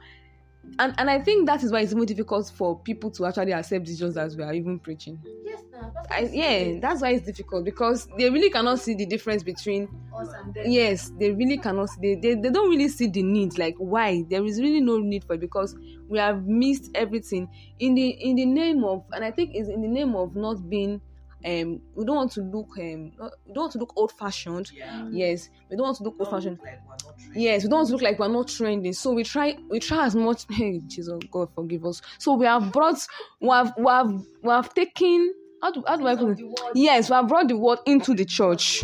and 0.80 0.94
and 0.98 1.10
i 1.10 1.22
think 1.22 1.48
that 1.48 1.64
is 1.64 1.72
why 1.72 1.82
it's 1.82 1.94
more 1.94 2.06
difficult 2.06 2.52
for 2.56 2.80
people 2.82 3.12
to 3.12 3.26
actually 3.26 3.54
accept 3.54 3.86
jesus 3.86 4.18
as 4.18 4.38
we 4.38 4.44
are 4.44 4.54
even 4.54 4.80
preaching 4.80 5.22
Yes, 5.44 5.64
now. 5.72 5.94
I, 6.10 6.30
yeah 6.32 6.80
that's 6.80 7.02
why 7.02 7.12
it's 7.12 7.26
difficult 7.26 7.66
because 7.66 8.08
they 8.18 8.30
really 8.30 8.50
cannot 8.50 8.80
see 8.80 8.96
the 8.96 9.06
difference 9.06 9.44
between 9.44 9.90
Us 10.14 10.30
and 10.34 10.54
them. 10.54 10.66
yes 10.66 11.12
they 11.20 11.32
really 11.32 11.58
cannot 11.60 11.90
see, 11.90 12.00
they, 12.02 12.16
they 12.36 12.42
they 12.42 12.50
don't 12.50 12.70
really 12.70 12.88
see 12.90 13.08
the 13.08 13.24
need 13.24 13.58
like 13.58 13.76
why 13.78 14.24
there 14.30 14.44
is 14.46 14.60
really 14.60 14.82
no 14.82 14.98
need 15.00 15.24
for 15.24 15.36
it 15.36 15.42
because 15.42 15.76
we 16.08 16.18
have 16.20 16.46
missed 16.46 16.90
everything 16.96 17.50
in 17.80 17.96
the 17.96 18.10
in 18.10 18.36
the 18.36 18.46
name 18.46 18.84
of 18.84 19.06
and 19.12 19.24
i 19.24 19.32
think 19.32 19.52
it's 19.54 19.70
in 19.70 19.82
the 19.82 19.88
name 19.88 20.16
of 20.16 20.36
not 20.36 20.68
being 20.70 21.02
um 21.46 21.80
we 21.96 22.06
don't 22.06 22.16
want 22.16 22.32
to 22.32 22.42
look 22.42 22.70
um 22.80 23.12
we 23.46 23.54
don't 23.54 23.64
want 23.64 23.72
to 23.72 23.78
look 23.78 23.94
old 23.96 24.12
fashioned 24.14 24.72
yeah. 24.74 25.08
Yes 25.12 25.50
we 25.70 25.76
don't 25.78 25.86
want 25.86 25.98
to 25.98 26.04
look 26.04 26.16
old 26.20 26.30
fashioned 26.30 26.60
like 26.64 26.80
we're 26.88 26.96
not 27.06 27.18
trained. 27.18 27.36
yes 27.36 27.64
we 27.64 27.70
don't 27.70 27.78
want 27.80 27.88
to 27.88 27.94
look 27.94 28.02
like 28.02 28.20
we're 28.20 28.28
not 28.28 28.48
trending. 28.48 28.94
So 28.94 29.14
we 29.14 29.24
try 29.24 29.56
we 29.70 29.80
try 29.80 30.06
as 30.06 30.16
much 30.16 30.46
hey 30.52 30.82
jesus 30.88 31.20
god 31.32 31.50
forgive 31.54 31.86
us. 31.86 32.02
So 32.20 32.34
we 32.34 32.46
have 32.46 32.72
brought 32.72 32.98
we 33.40 33.50
have 33.50 33.74
we 33.78 33.86
have 33.88 34.12
we 34.42 34.50
have 34.50 34.74
taken 34.74 35.34
how 35.62 35.72
do, 35.72 35.84
how 35.88 35.98
do 35.98 36.08
i 36.08 36.16
put 36.16 36.40
it? 36.40 36.46
Yes 36.76 37.10
we 37.10 37.16
have 37.16 37.28
brought 37.28 37.48
the 37.48 37.58
word 37.58 37.80
into 37.86 38.14
the 38.14 38.26
church 38.26 38.84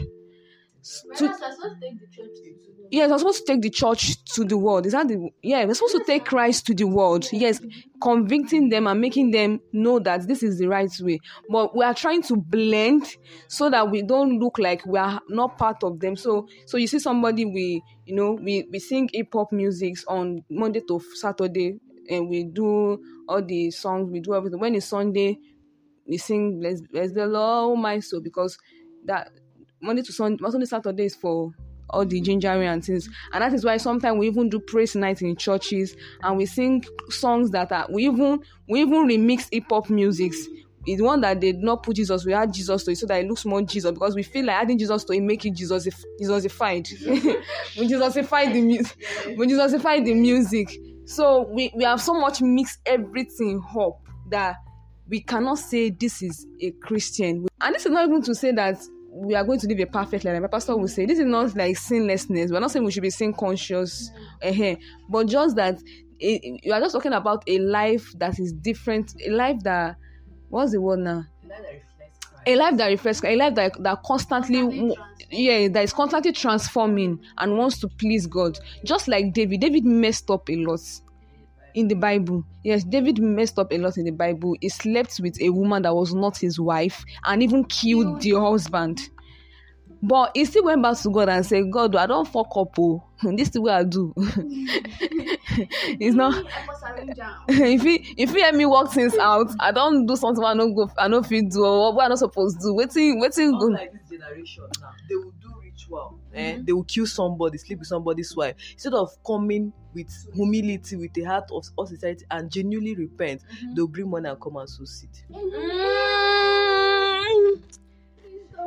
to 1.18 1.34
yes, 2.92 3.10
we're 3.10 3.18
supposed 3.18 3.46
to 3.46 3.54
take 3.54 3.62
the 3.62 3.70
church 3.70 4.24
to 4.36 4.44
the 4.44 4.58
world. 4.58 4.86
Is 4.86 4.94
that 4.94 5.08
the 5.08 5.30
yeah? 5.42 5.66
We're 5.66 5.74
supposed 5.74 5.96
to 5.98 6.04
take 6.06 6.26
Christ 6.26 6.66
to 6.68 6.74
the 6.74 6.86
world. 6.86 7.28
Yes, 7.32 7.60
convicting 8.02 8.70
them 8.70 8.88
and 8.88 9.00
making 9.00 9.32
them 9.32 9.60
know 9.72 10.00
that 10.00 10.28
this 10.28 10.44
is 10.44 10.60
the 10.60 10.68
right 10.68 10.92
way. 11.02 11.20
But 11.50 11.76
we 11.76 11.84
are 11.86 11.94
trying 11.94 12.22
to 12.24 12.36
blend 12.36 13.08
so 13.48 13.70
that 13.70 13.90
we 13.90 14.02
don't 14.02 14.40
look 14.40 14.60
like 14.60 14.86
we 14.86 15.00
are 15.00 15.22
not 15.30 15.58
part 15.58 15.84
of 15.84 16.00
them. 16.00 16.16
So 16.16 16.48
so 16.66 16.78
you 16.78 16.88
see 16.88 17.00
somebody 17.00 17.46
we 17.46 17.82
you 18.06 18.16
know 18.16 18.34
we 18.34 18.68
we 18.72 18.80
sing 18.80 19.10
hip 19.14 19.30
hop 19.34 19.52
music 19.52 19.96
on 20.08 20.44
Monday 20.50 20.82
to 20.88 21.00
Saturday 21.16 21.80
and 22.10 22.28
we 22.30 22.44
do 22.44 23.02
all 23.28 23.42
the 23.42 23.72
songs 23.72 24.10
we 24.12 24.20
do 24.20 24.34
everything. 24.36 24.60
When 24.60 24.76
it's 24.76 24.88
Sunday, 24.88 25.40
we 26.06 26.18
sing 26.18 26.60
bless, 26.60 26.82
bless 26.82 27.12
the 27.14 27.26
Lord, 27.26 27.80
my 27.80 28.00
soul 28.00 28.22
because 28.22 28.58
that 29.06 29.32
Monday 29.84 30.02
to 30.02 30.14
Sunday, 30.14 30.42
Sunday 30.50 30.66
Saturday 30.66 31.06
is 31.06 31.16
for 31.16 31.52
all 31.90 32.06
the 32.06 32.22
gingery 32.22 32.66
and 32.66 32.84
things. 32.84 33.10
And 33.34 33.42
that 33.42 33.54
is 33.54 33.66
why 33.66 33.76
sometimes 33.78 34.18
we 34.18 34.28
even 34.28 34.50
do 34.50 34.60
praise 34.60 34.96
night 34.96 35.22
in 35.22 35.36
churches 35.36 35.96
and 36.22 36.38
we 36.38 36.46
sing 36.46 36.84
songs 37.10 37.52
that 37.52 37.72
are 37.72 37.86
we 37.92 38.06
even 38.06 38.40
we 38.70 38.82
even 38.82 39.08
remix 39.08 39.50
hip 39.52 39.66
hop 39.70 39.90
musics. 39.90 40.48
It's 40.86 41.02
one 41.02 41.22
that 41.22 41.40
they 41.40 41.52
did 41.52 41.62
not 41.62 41.84
put 41.84 41.96
Jesus, 41.98 42.26
we 42.26 42.34
add 42.34 42.54
Jesus 42.54 42.84
to 42.84 42.92
it 42.92 42.98
so 42.98 43.08
that 43.08 43.22
it 43.22 43.28
looks 43.28 43.46
more 43.46 43.62
Jesus 43.62 43.92
because 43.92 44.16
we 44.16 44.24
feel 44.24 44.46
like 44.46 44.64
adding 44.64 44.78
Jesus 44.78 45.04
to 45.06 45.14
it 45.14 45.22
make 45.22 45.46
it 45.46 45.54
Jesus 45.54 45.88
Jesusified. 46.20 46.88
we 47.78 47.88
Jesusified 47.88 48.54
the 48.54 48.62
music. 48.62 48.98
We 49.38 49.48
Jesusified 49.48 50.06
the 50.06 50.14
music. 50.14 50.78
So 51.06 51.48
we, 51.50 51.72
we 51.76 51.84
have 51.84 52.02
so 52.02 52.14
much 52.14 52.42
mixed 52.42 52.80
everything 52.86 53.62
up 53.78 54.00
that 54.30 54.56
we 55.08 55.22
cannot 55.22 55.60
say 55.60 55.90
this 55.90 56.22
is 56.22 56.48
a 56.62 56.72
Christian. 56.72 57.48
And 57.62 57.76
this 57.76 57.86
is 57.86 57.92
not 57.92 58.08
even 58.08 58.22
to 58.24 58.36
say 58.36 58.52
that 58.54 58.82
we 59.16 59.36
are 59.36 59.44
going 59.44 59.60
to 59.60 59.68
live 59.68 59.80
a 59.80 59.86
perfect 59.86 60.26
life. 60.26 60.42
My 60.42 60.48
pastor 60.48 60.76
will 60.76 60.88
say 60.88 61.06
this 61.06 61.20
is 61.20 61.26
not 61.26 61.56
like 61.56 61.78
sinlessness. 61.78 62.52
We're 62.52 62.60
not 62.60 62.72
saying 62.72 62.86
we 62.86 62.92
should 62.92 63.04
be 63.04 63.10
sin 63.10 63.34
conscious, 63.34 64.10
uh-huh. 64.42 64.76
but 65.10 65.28
just 65.28 65.56
that 65.56 65.80
it, 66.20 66.62
you 66.64 66.74
are 66.74 66.80
just 66.80 66.96
talking 66.96 67.14
about 67.14 67.44
a 67.48 67.60
life 67.60 68.12
that 68.18 68.40
is 68.40 68.54
different, 68.54 69.14
a 69.26 69.30
life 69.30 69.60
that 69.64 69.98
what's 70.50 70.72
the 70.72 70.82
word 70.82 71.00
now? 71.00 71.26
A 72.46 72.56
life 72.56 72.76
that 72.78 72.88
reflects, 72.88 73.24
a 73.24 73.36
life 73.36 73.56
that 73.56 73.82
that 73.84 74.04
constantly, 74.04 74.96
yeah, 75.30 75.68
that 75.70 75.84
is 75.84 75.94
constantly 75.94 76.34
transforming 76.34 77.20
and 77.38 77.58
wants 77.58 77.80
to 77.80 77.88
please 77.88 78.28
God. 78.28 78.58
Just 78.84 79.08
like 79.08 79.34
David, 79.34 79.62
David 79.62 79.86
messed 79.86 80.30
up 80.30 80.50
a 80.50 80.56
lot 80.56 80.82
in 81.76 81.88
the 81.88 81.96
Bible. 81.96 82.44
Yes, 82.64 82.84
David 82.84 83.20
messed 83.20 83.60
up 83.60 83.72
a 83.72 83.78
lot 83.78 83.98
in 83.98 84.06
the 84.06 84.12
Bible. 84.12 84.56
He 84.62 84.70
slept 84.70 85.20
with 85.22 85.40
a 85.42 85.50
woman 85.50 85.84
that 85.84 85.96
was 85.96 86.14
not 86.14 86.38
his 86.38 86.60
wife 86.60 87.04
and 87.26 87.44
even 87.44 87.66
killed 87.66 88.22
the 88.22 88.32
husband. 88.32 89.10
But 90.06 90.32
he 90.36 90.44
still 90.44 90.66
went 90.66 90.84
back 90.84 90.98
to 91.00 91.10
God 91.10 91.30
and 91.30 91.46
said, 91.46 91.72
God, 91.72 91.96
I 91.96 92.06
don't 92.06 92.28
fuck 92.28 92.52
up. 92.58 92.78
Oh. 92.78 93.04
This 93.24 93.48
is 93.48 93.52
the 93.52 93.62
way 93.62 93.72
I 93.72 93.84
do. 93.86 94.14
it's 94.18 96.14
not 96.14 96.36
if 97.48 97.82
he 97.82 98.14
if 98.18 98.32
he 98.32 98.42
hear 98.42 98.52
me 98.52 98.66
work 98.66 98.92
things 98.92 99.16
out, 99.16 99.48
I 99.62 99.72
don't 99.72 100.06
do 100.06 100.18
something 100.18 100.44
I 100.44 100.56
don't 100.56 100.76
go 100.76 100.92
I 100.98 101.08
don't 101.08 101.26
feel 101.26 101.48
do 101.48 101.64
or 101.64 101.94
what 101.94 102.04
I'm 102.04 102.10
not 102.10 102.20
supposed 102.20 102.60
to 102.60 102.68
do. 102.68 102.74
Waiting, 102.74 103.22
waiting 103.22 103.58
go. 103.58 103.68
Like 103.68 103.94
this 103.94 104.20
generation 104.20 104.66
now, 104.82 104.90
they 105.08 105.16
will 105.16 105.32
do 105.42 105.54
ritual. 105.94 106.20
Eh? 106.34 106.54
Mm-hmm. 106.54 106.66
They 106.66 106.74
will 106.74 106.84
kill 106.84 107.08
somebody, 107.08 107.58
sleep 107.58 107.80
with 107.80 107.88
somebody's 107.88 108.36
wife. 108.36 108.56
Instead 108.74 108.94
of 108.94 109.12
coming 109.26 109.74
with 109.94 110.10
humility, 110.34 110.96
with 110.96 111.14
the 111.14 111.24
heart 111.24 111.46
of, 111.52 111.66
of 111.78 111.88
society 111.88 112.26
and 112.32 112.52
genuinely 112.52 112.96
repent, 112.96 113.42
mm-hmm. 113.42 113.76
they'll 113.76 113.88
bring 113.88 114.10
money 114.10 114.30
and 114.30 114.40
come 114.40 114.58
and 114.58 114.70
seed. 114.70 115.10
Mm-hmm. 115.32 116.40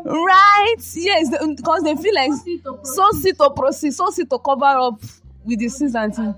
Right? 0.04 0.76
Yes, 0.94 1.30
because 1.56 1.82
they 1.82 1.96
feel 1.96 2.14
like 2.14 2.30
so 2.84 3.10
sit 3.12 3.38
to 3.38 3.50
proceed, 3.50 3.94
so 3.94 4.10
sit 4.10 4.28
to 4.30 4.38
cover 4.38 4.64
up 4.64 5.00
with 5.44 5.58
the 5.58 5.68
sins 5.68 5.94
and 5.94 6.14
things. 6.14 6.34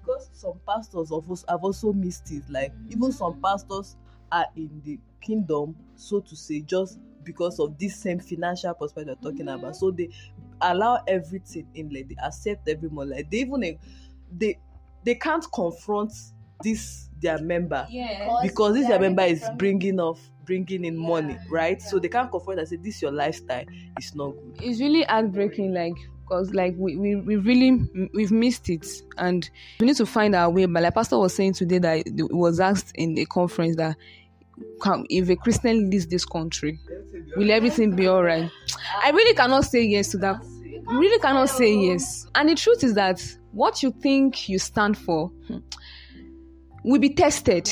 Because 0.00 0.28
some 0.32 0.60
pastors 0.66 1.12
of 1.12 1.30
us 1.30 1.44
have 1.48 1.62
also 1.62 1.92
missed 1.92 2.30
it, 2.32 2.42
like 2.50 2.72
even 2.90 3.12
some 3.12 3.40
pastors 3.40 3.96
are 4.32 4.46
in 4.56 4.82
the 4.84 4.98
kingdom, 5.20 5.76
so 5.96 6.20
to 6.20 6.34
say, 6.36 6.60
just 6.60 6.98
because 7.28 7.60
of 7.60 7.78
this 7.78 7.94
same 7.94 8.18
financial 8.18 8.74
perspective 8.74 9.16
we're 9.22 9.30
talking 9.30 9.48
about. 9.48 9.76
So 9.76 9.90
they 9.90 10.08
allow 10.60 11.00
everything 11.06 11.66
in, 11.74 11.90
like 11.90 12.08
they 12.08 12.16
accept 12.24 12.68
everyone, 12.68 13.10
like 13.10 13.30
they 13.30 13.38
even 13.38 13.78
they 14.36 14.58
they 15.04 15.14
can't 15.14 15.44
confront 15.52 16.12
this 16.62 17.08
their 17.20 17.38
member 17.38 17.86
yeah. 17.90 18.40
because 18.42 18.74
this 18.74 18.88
their 18.88 18.98
member 18.98 19.22
is 19.22 19.44
bringing 19.56 20.00
off 20.00 20.20
bringing 20.44 20.84
in 20.84 21.00
yeah. 21.00 21.08
money 21.08 21.38
right 21.50 21.78
yeah. 21.80 21.86
so 21.86 21.98
they 21.98 22.08
can't 22.08 22.30
confront 22.30 22.58
and 22.58 22.68
say 22.68 22.76
this 22.76 23.00
your 23.00 23.12
lifestyle 23.12 23.64
is 23.98 24.14
not 24.14 24.30
good 24.32 24.56
it's 24.60 24.80
really 24.80 25.02
heartbreaking 25.04 25.72
like 25.72 25.94
because 26.28 26.52
like 26.52 26.74
we, 26.76 26.96
we, 26.96 27.16
we 27.16 27.36
really 27.36 27.80
we've 28.12 28.30
missed 28.30 28.68
it 28.68 28.86
and 29.16 29.50
we 29.80 29.86
need 29.86 29.96
to 29.96 30.06
find 30.06 30.34
our 30.34 30.50
way 30.50 30.66
but 30.66 30.82
like 30.82 30.94
pastor 30.94 31.18
was 31.18 31.34
saying 31.34 31.52
today 31.52 31.78
that 31.78 32.06
it 32.06 32.32
was 32.32 32.60
asked 32.60 32.92
in 32.96 33.18
a 33.18 33.24
conference 33.24 33.76
that 33.76 33.96
if 35.10 35.28
a 35.28 35.36
christian 35.36 35.90
leaves 35.90 36.06
this 36.06 36.24
country 36.24 36.78
will 37.36 37.50
everything 37.50 37.94
be 37.94 38.06
all 38.06 38.22
right 38.22 38.50
i 39.04 39.10
really 39.10 39.34
cannot 39.34 39.64
say 39.64 39.82
yes 39.82 40.08
to 40.08 40.18
that. 40.18 40.42
Really 40.90 41.18
cannot 41.20 41.50
say 41.50 41.74
yes. 41.74 42.26
And 42.34 42.48
the 42.48 42.54
truth 42.54 42.82
is 42.82 42.94
that 42.94 43.20
what 43.52 43.82
you 43.82 43.92
think 44.00 44.48
you 44.48 44.58
stand 44.58 44.96
for 44.96 45.28
hmm, 45.46 45.58
will 46.88 46.98
be 46.98 47.10
tested. 47.10 47.70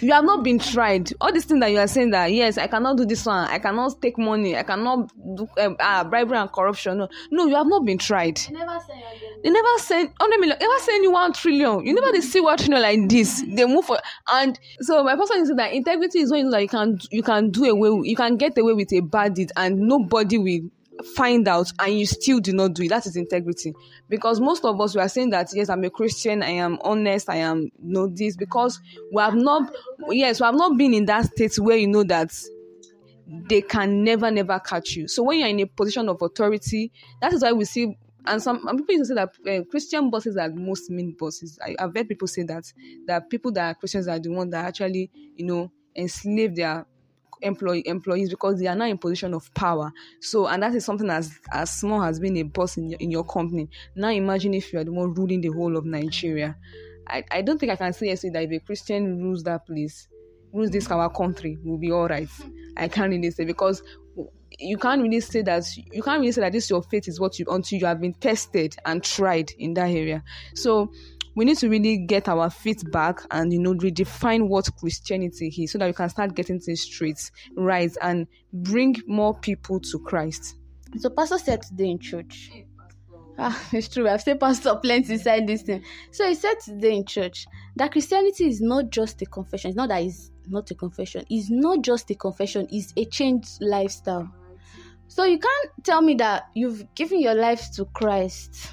You 0.00 0.12
have 0.12 0.24
not 0.24 0.42
been 0.42 0.58
tried. 0.58 1.12
All 1.20 1.32
these 1.32 1.44
things 1.44 1.60
that 1.60 1.70
you 1.70 1.78
are 1.78 1.86
saying 1.86 2.10
that 2.10 2.32
yes, 2.32 2.58
I 2.58 2.66
cannot 2.66 2.96
do 2.96 3.04
this 3.04 3.24
one, 3.26 3.46
I 3.48 3.58
cannot 3.58 4.00
take 4.00 4.18
money, 4.18 4.56
I 4.56 4.62
cannot 4.62 5.10
do 5.36 5.48
um, 5.58 5.76
uh, 5.78 6.04
bribery 6.04 6.38
and 6.38 6.50
corruption. 6.50 6.98
No, 6.98 7.08
no, 7.30 7.46
you 7.46 7.54
have 7.54 7.66
not 7.66 7.84
been 7.84 7.98
tried. 7.98 8.36
They 8.36 8.52
never 8.52 8.78
send. 8.86 9.02
They 9.44 9.50
never 9.50 9.78
send 9.78 10.12
hundred 10.18 10.38
million. 10.38 10.58
Never 10.58 10.78
send 10.80 11.02
you 11.04 11.12
one 11.12 11.32
trillion. 11.32 11.86
You 11.86 11.94
never 11.94 12.20
see 12.22 12.40
one 12.40 12.56
trillion 12.56 12.82
like 12.82 13.08
this. 13.08 13.44
They 13.46 13.66
move 13.66 13.84
for 13.84 13.98
and 14.28 14.58
so 14.80 15.04
my 15.04 15.16
person 15.16 15.42
is 15.42 15.52
that 15.54 15.72
integrity 15.72 16.20
is 16.20 16.30
when 16.30 16.38
you 16.38 16.44
know 16.46 16.50
that 16.52 16.62
you 16.62 16.68
can 16.68 16.98
you 17.10 17.22
can 17.22 17.50
do 17.50 17.64
away 17.64 18.08
you 18.08 18.16
can 18.16 18.36
get 18.36 18.56
away 18.58 18.72
with 18.72 18.92
a 18.92 19.00
bad 19.00 19.34
deed 19.34 19.52
and 19.56 19.78
nobody 19.80 20.38
will 20.38 20.60
find 21.14 21.46
out 21.48 21.72
and 21.78 21.98
you 21.98 22.06
still 22.06 22.40
do 22.40 22.52
not 22.52 22.74
do 22.74 22.84
it. 22.84 22.88
That 22.88 23.06
is 23.06 23.16
integrity. 23.16 23.74
Because 24.08 24.40
most 24.40 24.64
of 24.64 24.80
us 24.80 24.94
we 24.94 25.00
are 25.00 25.08
saying 25.08 25.30
that 25.30 25.48
yes 25.52 25.68
i'm 25.68 25.84
a 25.84 25.90
christian 25.90 26.42
i 26.42 26.50
am 26.50 26.78
honest 26.82 27.28
i 27.28 27.36
am 27.36 27.62
you 27.62 27.70
know 27.78 28.06
this 28.06 28.36
because 28.36 28.80
we 29.12 29.20
have 29.20 29.34
not 29.34 29.74
yes 30.10 30.40
we 30.40 30.44
have 30.44 30.54
not 30.54 30.76
been 30.76 30.94
in 30.94 31.04
that 31.06 31.26
state 31.26 31.58
where 31.58 31.76
you 31.76 31.88
know 31.88 32.04
that 32.04 32.32
they 33.26 33.60
can 33.60 34.04
never 34.04 34.30
never 34.30 34.58
catch 34.60 34.94
you. 34.94 35.08
So 35.08 35.24
when 35.24 35.40
you're 35.40 35.48
in 35.48 35.60
a 35.60 35.66
position 35.66 36.08
of 36.08 36.22
authority 36.22 36.92
that 37.20 37.32
is 37.32 37.42
why 37.42 37.52
we 37.52 37.64
see 37.64 37.96
and 38.24 38.42
some 38.42 38.66
and 38.66 38.78
people 38.78 38.94
used 38.94 39.10
to 39.10 39.16
say 39.16 39.26
that 39.44 39.60
uh, 39.60 39.64
Christian 39.70 40.10
bosses 40.10 40.36
are 40.36 40.50
most 40.50 40.90
mean 40.90 41.14
bosses. 41.18 41.58
I, 41.62 41.76
have 41.78 41.94
heard 41.96 42.08
people 42.08 42.28
say 42.28 42.42
that 42.44 42.64
that 43.06 43.30
people 43.30 43.52
that 43.52 43.70
are 43.70 43.74
Christians 43.74 44.08
are 44.08 44.18
the 44.18 44.30
ones 44.30 44.50
that 44.52 44.64
actually, 44.64 45.10
you 45.36 45.46
know, 45.46 45.72
enslave 45.94 46.56
their 46.56 46.86
employee 47.46 47.86
employees 47.86 48.30
because 48.30 48.58
they 48.58 48.66
are 48.66 48.74
now 48.74 48.86
in 48.86 48.98
position 48.98 49.34
of 49.34 49.52
power. 49.54 49.92
So, 50.20 50.46
and 50.46 50.62
that 50.62 50.74
is 50.74 50.84
something 50.84 51.08
as 51.10 51.38
as 51.52 51.70
small 51.70 52.02
as 52.02 52.20
being 52.20 52.38
a 52.38 52.42
boss 52.42 52.76
in 52.76 52.90
your, 52.90 52.98
in 53.00 53.10
your 53.10 53.24
company. 53.24 53.68
Now, 53.94 54.10
imagine 54.10 54.54
if 54.54 54.72
you 54.72 54.78
are 54.80 54.84
the 54.84 54.92
one 54.92 55.14
ruling 55.14 55.40
the 55.40 55.48
whole 55.48 55.76
of 55.76 55.84
Nigeria. 55.84 56.56
I, 57.08 57.24
I 57.30 57.42
don't 57.42 57.58
think 57.58 57.70
I 57.72 57.76
can 57.76 57.92
say 57.92 58.06
yes 58.06 58.22
that 58.22 58.42
if 58.42 58.50
a 58.50 58.58
Christian 58.58 59.22
rules 59.22 59.44
that 59.44 59.66
place, 59.66 60.08
rules 60.52 60.70
this 60.70 60.90
our 60.90 61.08
country, 61.08 61.56
will 61.64 61.78
be 61.78 61.92
all 61.92 62.08
right. 62.08 62.28
I 62.76 62.88
can't 62.88 63.10
really 63.10 63.30
say 63.30 63.44
because 63.44 63.82
you 64.58 64.78
can't 64.78 65.02
really 65.02 65.20
say 65.20 65.42
that 65.42 65.64
you 65.76 66.02
can't 66.02 66.20
really 66.20 66.32
say 66.32 66.40
that 66.40 66.52
this 66.52 66.70
your 66.70 66.82
faith 66.82 67.08
is 67.08 67.20
what 67.20 67.38
you 67.38 67.46
until 67.50 67.78
you 67.78 67.86
have 67.86 68.00
been 68.00 68.14
tested 68.14 68.76
and 68.84 69.02
tried 69.02 69.52
in 69.58 69.74
that 69.74 69.90
area. 69.90 70.22
So 70.54 70.92
we 71.36 71.44
need 71.44 71.58
to 71.58 71.68
really 71.68 71.98
get 71.98 72.28
our 72.28 72.50
feet 72.50 72.90
back 72.90 73.20
and 73.30 73.52
you 73.52 73.60
know 73.60 73.74
redefine 73.74 74.48
what 74.48 74.68
Christianity 74.78 75.54
is 75.58 75.70
so 75.70 75.78
that 75.78 75.86
we 75.86 75.92
can 75.92 76.08
start 76.08 76.34
getting 76.34 76.58
things 76.58 76.80
straight, 76.80 77.30
right, 77.54 77.94
and 78.02 78.26
bring 78.52 78.96
more 79.06 79.38
people 79.38 79.78
to 79.78 79.98
Christ. 80.00 80.56
So 80.98 81.10
Pastor 81.10 81.38
said 81.38 81.62
today 81.62 81.90
in 81.90 81.98
church. 81.98 82.50
Ah, 83.38 83.68
it's 83.72 83.88
true. 83.88 84.08
I've 84.08 84.22
said 84.22 84.40
Pastor 84.40 84.74
plenty 84.76 85.12
inside 85.12 85.46
this 85.46 85.60
thing. 85.62 85.84
So 86.10 86.26
he 86.26 86.34
said 86.34 86.54
today 86.64 86.96
in 86.96 87.04
church 87.04 87.46
that 87.76 87.92
Christianity 87.92 88.48
is 88.48 88.62
not 88.62 88.88
just 88.88 89.20
a 89.20 89.26
confession. 89.26 89.70
It's 89.70 89.76
not 89.76 89.90
that 89.90 90.02
it's 90.02 90.30
not 90.48 90.70
a 90.70 90.74
confession. 90.74 91.26
It's 91.28 91.50
not 91.50 91.82
just 91.82 92.10
a 92.10 92.14
confession. 92.14 92.66
It's 92.70 92.94
a 92.96 93.04
changed 93.04 93.58
lifestyle. 93.60 94.32
So 95.08 95.24
you 95.24 95.38
can't 95.38 95.84
tell 95.84 96.00
me 96.00 96.14
that 96.14 96.48
you've 96.54 96.94
given 96.94 97.20
your 97.20 97.34
life 97.34 97.70
to 97.74 97.84
Christ. 97.84 98.70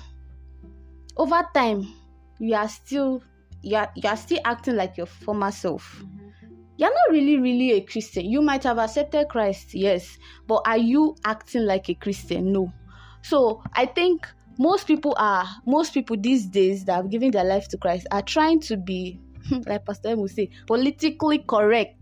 Over 1.18 1.46
time, 1.54 1.94
you 2.40 2.56
are 2.56 2.70
still 2.70 3.24
you 3.64 3.78
are, 3.78 3.90
you 3.96 4.10
are 4.10 4.18
still 4.18 4.40
acting 4.46 4.76
like 4.76 4.98
your 4.98 5.06
former 5.06 5.52
self. 5.52 6.04
Mm-hmm. 6.04 6.30
You're 6.76 6.90
not 6.90 7.12
really, 7.12 7.38
really 7.38 7.72
a 7.74 7.82
Christian. 7.82 8.26
You 8.26 8.42
might 8.42 8.64
have 8.64 8.78
accepted 8.78 9.30
Christ, 9.30 9.74
yes, 9.74 10.18
but 10.48 10.62
are 10.66 10.78
you 10.78 11.16
acting 11.24 11.66
like 11.66 11.90
a 11.90 11.94
Christian? 11.94 12.52
No. 12.52 12.74
So 13.22 13.62
I 13.74 13.86
think 13.86 14.28
most 14.58 14.88
people 14.88 15.16
are 15.18 15.48
most 15.66 15.94
people 15.94 16.18
these 16.20 16.46
days 16.46 16.86
that 16.86 16.96
have 16.96 17.10
given 17.10 17.32
their 17.32 17.46
life 17.46 17.68
to 17.70 17.78
Christ 17.78 18.08
are 18.12 18.22
trying 18.22 18.60
to 18.62 18.78
be, 18.78 19.20
like 19.66 19.86
Pastor 19.86 20.10
M 20.10 20.20
will 20.20 20.28
say, 20.28 20.50
politically 20.68 21.40
correct. 21.40 21.98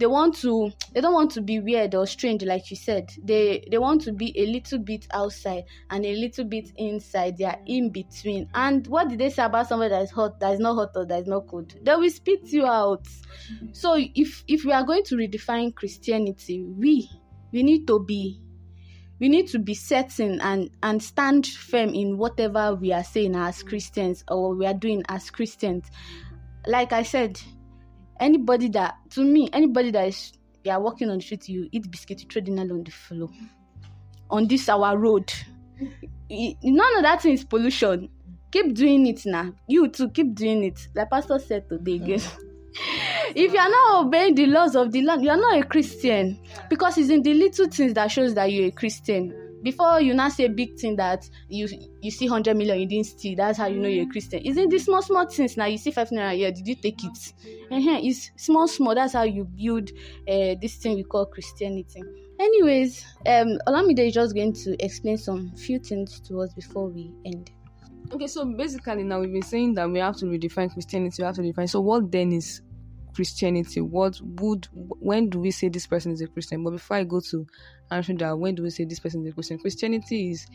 They 0.00 0.06
want 0.06 0.34
to 0.36 0.72
they 0.94 1.00
don't 1.02 1.12
want 1.12 1.30
to 1.32 1.42
be 1.42 1.60
weird 1.60 1.94
or 1.94 2.06
strange 2.06 2.42
like 2.42 2.70
you 2.70 2.76
said. 2.76 3.12
They 3.22 3.68
they 3.70 3.76
want 3.76 4.00
to 4.02 4.12
be 4.12 4.32
a 4.36 4.46
little 4.46 4.78
bit 4.78 5.06
outside 5.12 5.64
and 5.90 6.04
a 6.06 6.14
little 6.16 6.46
bit 6.46 6.72
inside. 6.76 7.36
They 7.36 7.44
are 7.44 7.58
in 7.66 7.90
between. 7.90 8.48
And 8.54 8.86
what 8.86 9.10
did 9.10 9.18
they 9.18 9.28
say 9.28 9.44
about 9.44 9.68
somebody 9.68 9.90
that 9.90 10.02
is 10.02 10.10
hot 10.10 10.40
that 10.40 10.54
is 10.54 10.58
not 10.58 10.74
hot 10.74 10.92
or 10.96 11.04
that 11.04 11.20
is 11.20 11.26
not 11.28 11.46
cold? 11.46 11.74
They 11.82 11.94
will 11.94 12.10
spit 12.10 12.50
you 12.50 12.64
out. 12.66 13.06
So 13.72 13.94
if 13.98 14.42
if 14.48 14.64
we 14.64 14.72
are 14.72 14.84
going 14.84 15.04
to 15.04 15.16
redefine 15.16 15.74
christianity 15.74 16.64
we 16.64 17.08
we 17.52 17.62
need 17.62 17.86
to 17.86 18.02
be 18.02 18.40
we 19.18 19.28
need 19.28 19.48
to 19.48 19.58
be 19.58 19.74
certain 19.74 20.40
and 20.40 20.70
and 20.82 21.02
stand 21.02 21.46
firm 21.46 21.90
in 21.90 22.16
whatever 22.16 22.74
we 22.74 22.90
are 22.90 23.04
saying 23.04 23.36
as 23.36 23.62
christians 23.62 24.24
or 24.28 24.54
we 24.54 24.64
are 24.64 24.74
doing 24.74 25.02
as 25.08 25.30
christians. 25.30 25.90
Like 26.66 26.92
i 26.92 27.02
said 27.02 27.38
anybody 28.20 28.68
that 28.68 28.96
to 29.10 29.24
me 29.24 29.48
anybody 29.52 29.90
that 29.90 30.08
is 30.08 30.32
are 30.70 30.80
walking 30.80 31.08
on 31.10 31.16
the 31.16 31.24
street 31.24 31.48
you 31.48 31.68
eat 31.72 31.90
biscuit 31.90 32.20
you 32.20 32.28
throw 32.28 32.42
dinner 32.42 32.62
on 32.62 32.84
the 32.84 32.90
floor. 32.90 33.30
On 34.30 34.46
this 34.46 34.68
our 34.68 34.96
road. 34.96 35.32
None 36.30 36.96
of 36.96 37.02
that 37.02 37.22
thing 37.22 37.32
is 37.32 37.44
pollution. 37.44 38.08
Keep 38.52 38.74
doing 38.74 39.06
it 39.06 39.22
now. 39.24 39.52
You 39.66 39.88
too 39.88 40.10
keep 40.10 40.34
doing 40.34 40.64
it. 40.64 40.86
Like 40.94 41.10
pastor 41.10 41.38
said 41.38 41.68
today 41.68 41.98
mm. 41.98 42.02
again 42.04 42.20
if 43.34 43.52
you 43.52 43.58
are 43.58 43.70
not 43.70 44.06
obeying 44.06 44.34
the 44.34 44.46
laws 44.46 44.76
of 44.76 44.92
the 44.92 45.02
land 45.02 45.24
you 45.24 45.30
are 45.30 45.36
not 45.36 45.58
a 45.58 45.64
christian. 45.64 46.38
Because 46.68 46.98
it's 46.98 47.10
in 47.10 47.22
the 47.22 47.34
little 47.34 47.68
things 47.68 47.94
that 47.94 48.10
shows 48.10 48.34
that 48.34 48.52
you're 48.52 48.66
a 48.68 48.70
christian 48.70 49.49
before 49.62 50.00
you 50.00 50.14
now 50.14 50.28
say 50.28 50.48
big 50.48 50.78
thing 50.78 50.96
that 50.96 51.28
you 51.48 51.68
you 52.00 52.10
see 52.10 52.26
100 52.28 52.56
million 52.56 52.78
you 52.80 52.86
didn't 52.86 53.06
steal 53.06 53.36
that's 53.36 53.58
how 53.58 53.66
you 53.66 53.78
know 53.78 53.88
you're 53.88 54.04
a 54.04 54.08
christian. 54.08 54.40
Isn't 54.40 54.68
the 54.68 54.78
small 54.78 55.02
small 55.02 55.26
things? 55.26 55.56
Now 55.56 55.66
you 55.66 55.78
see 55.78 55.90
five 55.90 56.08
naira 56.10 56.34
here 56.34 56.50
did 56.52 56.66
you 56.66 56.74
take 56.76 57.02
it? 57.04 57.32
Uh-huh. 57.70 57.98
it's 58.02 58.30
small 58.36 58.66
small 58.68 58.94
that's 58.94 59.12
how 59.12 59.22
you 59.22 59.44
build 59.44 59.90
uh, 60.28 60.54
this 60.60 60.76
thing 60.76 60.96
we 60.96 61.04
call 61.04 61.26
christianity. 61.26 62.02
Anyways 62.38 63.04
um 63.26 63.58
olamide 63.66 64.06
is 64.08 64.14
just 64.14 64.34
going 64.34 64.52
to 64.54 64.82
explain 64.84 65.18
some 65.18 65.52
few 65.52 65.78
things 65.78 66.20
to 66.20 66.40
us 66.40 66.52
before 66.54 66.88
we 66.88 67.12
end. 67.24 67.50
Okay 68.12 68.26
so 68.26 68.44
basically 68.44 69.04
now 69.04 69.20
we've 69.20 69.32
been 69.32 69.42
saying 69.42 69.74
that 69.74 69.88
we 69.90 69.98
have 69.98 70.16
to 70.16 70.26
redefine 70.26 70.72
christianity 70.72 71.22
we 71.22 71.26
have 71.26 71.36
to 71.36 71.42
define 71.42 71.68
so 71.68 71.80
what 71.80 72.10
then 72.10 72.32
is 72.32 72.62
Christianity? 73.14 73.80
What 73.80 74.20
would 74.22 74.68
when 74.72 75.28
do 75.30 75.40
we 75.40 75.50
say 75.50 75.68
this 75.68 75.86
person 75.86 76.12
is 76.12 76.20
a 76.20 76.26
Christian? 76.26 76.64
But 76.64 76.72
before 76.72 76.96
I 76.98 77.04
go 77.04 77.20
to 77.30 77.46
answer 77.90 78.14
that, 78.14 78.38
when 78.38 78.54
do 78.54 78.62
we 78.62 78.70
say 78.70 78.84
this 78.84 79.00
person 79.00 79.24
is 79.24 79.32
a 79.32 79.34
Christian? 79.34 79.58
Christianity 79.58 80.30
is 80.30 80.46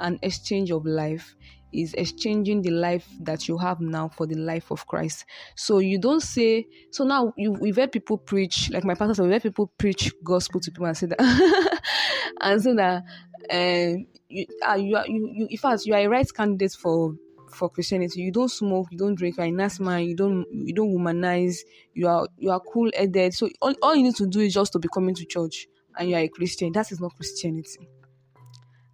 an 0.00 0.18
exchange 0.22 0.70
of 0.70 0.84
life, 0.86 1.34
is 1.72 1.94
exchanging 1.94 2.62
the 2.62 2.70
life 2.70 3.08
that 3.20 3.48
you 3.48 3.58
have 3.58 3.80
now 3.80 4.08
for 4.08 4.26
the 4.26 4.36
life 4.36 4.70
of 4.70 4.86
Christ. 4.86 5.24
So 5.56 5.78
you 5.78 5.98
don't 5.98 6.22
say 6.22 6.66
so 6.90 7.04
now 7.04 7.32
you 7.36 7.52
we've 7.52 7.76
heard 7.76 7.92
people 7.92 8.18
preach, 8.18 8.70
like 8.70 8.84
my 8.84 8.94
pastor 8.94 9.14
said, 9.14 9.22
we've 9.24 9.32
heard 9.32 9.42
people 9.42 9.72
preach 9.78 10.12
gospel 10.24 10.60
to 10.60 10.70
people 10.70 10.86
and 10.86 10.96
say 10.96 11.06
that 11.06 11.82
and 12.40 12.62
say 12.62 12.74
that 12.74 13.04
um 13.50 14.06
you, 14.28 14.46
uh, 14.66 14.74
you 14.74 14.96
are 14.96 15.06
you, 15.06 15.30
you 15.32 15.46
in 15.50 15.58
fact 15.58 15.84
you 15.84 15.94
are 15.94 16.00
a 16.00 16.06
right 16.08 16.26
candidate 16.34 16.72
for 16.72 17.14
for 17.54 17.70
Christianity. 17.70 18.20
You 18.22 18.32
don't 18.32 18.50
smoke, 18.50 18.88
you 18.90 18.98
don't 18.98 19.14
drink, 19.14 19.36
you're 19.36 19.46
a 19.46 19.50
nice 19.50 19.80
man, 19.80 20.04
you 20.04 20.16
don't 20.16 20.46
you 20.50 20.74
don't 20.74 20.94
womanize, 20.94 21.58
you 21.94 22.08
are 22.08 22.28
you 22.36 22.50
are 22.50 22.60
cool 22.60 22.90
headed. 22.94 23.34
So 23.34 23.48
all, 23.60 23.74
all 23.82 23.94
you 23.94 24.02
need 24.02 24.16
to 24.16 24.26
do 24.26 24.40
is 24.40 24.54
just 24.54 24.72
to 24.72 24.78
be 24.78 24.88
coming 24.92 25.14
to 25.14 25.24
church 25.24 25.66
and 25.96 26.10
you 26.10 26.16
are 26.16 26.20
a 26.22 26.28
Christian. 26.28 26.72
That 26.72 26.90
is 26.92 27.00
not 27.00 27.14
Christianity. 27.16 27.88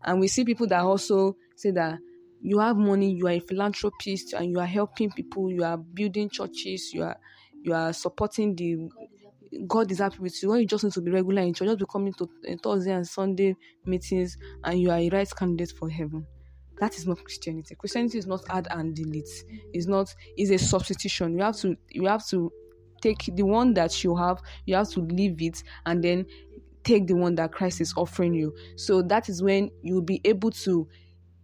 And 0.03 0.21
we 0.21 0.29
see 0.29 0.45
people 0.45 0.67
that 0.69 0.81
also 0.81 1.37
say 1.57 1.71
that 1.73 1.99
you 2.41 2.59
have 2.59 2.77
money, 2.77 3.13
you 3.13 3.27
are 3.27 3.33
a 3.33 3.41
philanthropist 3.41 4.33
and 4.33 4.51
you 4.51 4.59
are 4.59 4.67
helping 4.67 5.11
people, 5.11 5.51
you 5.51 5.63
are 5.63 5.77
building 5.77 6.31
churches, 6.31 6.93
you 6.93 7.03
are 7.03 7.17
you 7.63 7.75
are 7.75 7.93
supporting 7.93 8.55
the 8.57 8.89
God 9.67 9.91
is 9.91 9.99
happy 9.99 10.19
with 10.21 10.41
you. 10.43 10.51
When 10.51 10.61
you 10.61 10.67
just 10.67 10.85
need 10.85 10.93
to 10.93 11.01
be 11.01 11.11
regular 11.11 11.43
in 11.43 11.55
church, 11.55 11.69
just 11.69 11.81
be 11.81 11.85
coming 11.91 12.13
to 12.15 12.25
uh, 12.49 12.55
Thursday 12.63 12.93
and 12.93 13.07
Sunday 13.07 13.57
meetings, 13.85 14.37
and 14.63 14.81
you 14.81 14.91
are 14.91 14.99
a 14.99 15.09
right 15.11 15.29
candidate 15.37 15.73
for 15.77 15.91
heaven. 15.91 16.27
That 16.81 16.97
is 16.97 17.07
not 17.07 17.23
Christianity. 17.23 17.75
Christianity 17.75 18.19
is 18.19 18.27
not 18.27 18.43
add 18.51 18.69
and 18.71 18.95
delete. 18.95 19.29
It's 19.73 19.87
not. 19.87 20.15
It's 20.37 20.51
a 20.51 20.59
substitution. 20.59 21.37
You 21.37 21.45
have 21.45 21.57
to. 21.59 21.77
You 21.91 22.07
have 22.07 22.27
to 22.29 22.53
take 23.01 23.31
the 23.35 23.43
one 23.43 23.75
that 23.75 24.03
you 24.03 24.17
have. 24.17 24.41
You 24.67 24.77
have 24.77 24.89
to 24.91 25.01
leave 25.01 25.41
it, 25.43 25.63
and 25.87 26.03
then 26.03 26.27
take 26.83 27.07
the 27.07 27.15
one 27.15 27.35
that 27.35 27.53
Christ 27.53 27.81
is 27.81 27.93
offering 27.97 28.35
you. 28.35 28.55
So 28.77 29.03
that 29.03 29.29
is 29.29 29.43
when 29.43 29.71
you'll 29.83 30.03
be 30.03 30.21
able 30.25 30.51
to 30.51 30.89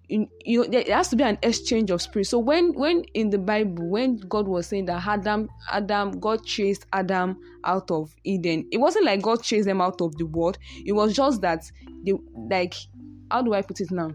in, 0.08 0.28
you 0.44 0.62
know, 0.62 0.68
there 0.68 0.96
has 0.96 1.08
to 1.08 1.16
be 1.16 1.24
an 1.24 1.38
exchange 1.42 1.90
of 1.90 2.00
spirit. 2.00 2.26
So 2.26 2.38
when 2.38 2.72
when 2.74 3.02
in 3.14 3.30
the 3.30 3.38
Bible, 3.38 3.88
when 3.90 4.18
God 4.18 4.46
was 4.46 4.68
saying 4.68 4.86
that 4.86 5.04
Adam, 5.06 5.48
Adam, 5.70 6.18
God 6.20 6.44
chased 6.44 6.86
Adam 6.92 7.38
out 7.64 7.90
of 7.90 8.14
Eden, 8.24 8.68
it 8.70 8.78
wasn't 8.78 9.04
like 9.04 9.22
God 9.22 9.42
chased 9.42 9.66
them 9.66 9.80
out 9.80 10.00
of 10.00 10.16
the 10.16 10.26
world. 10.26 10.58
It 10.84 10.92
was 10.92 11.14
just 11.14 11.40
that 11.42 11.64
they 12.04 12.14
like 12.50 12.74
how 13.30 13.42
do 13.42 13.54
I 13.54 13.62
put 13.62 13.80
it 13.80 13.90
now? 13.90 14.12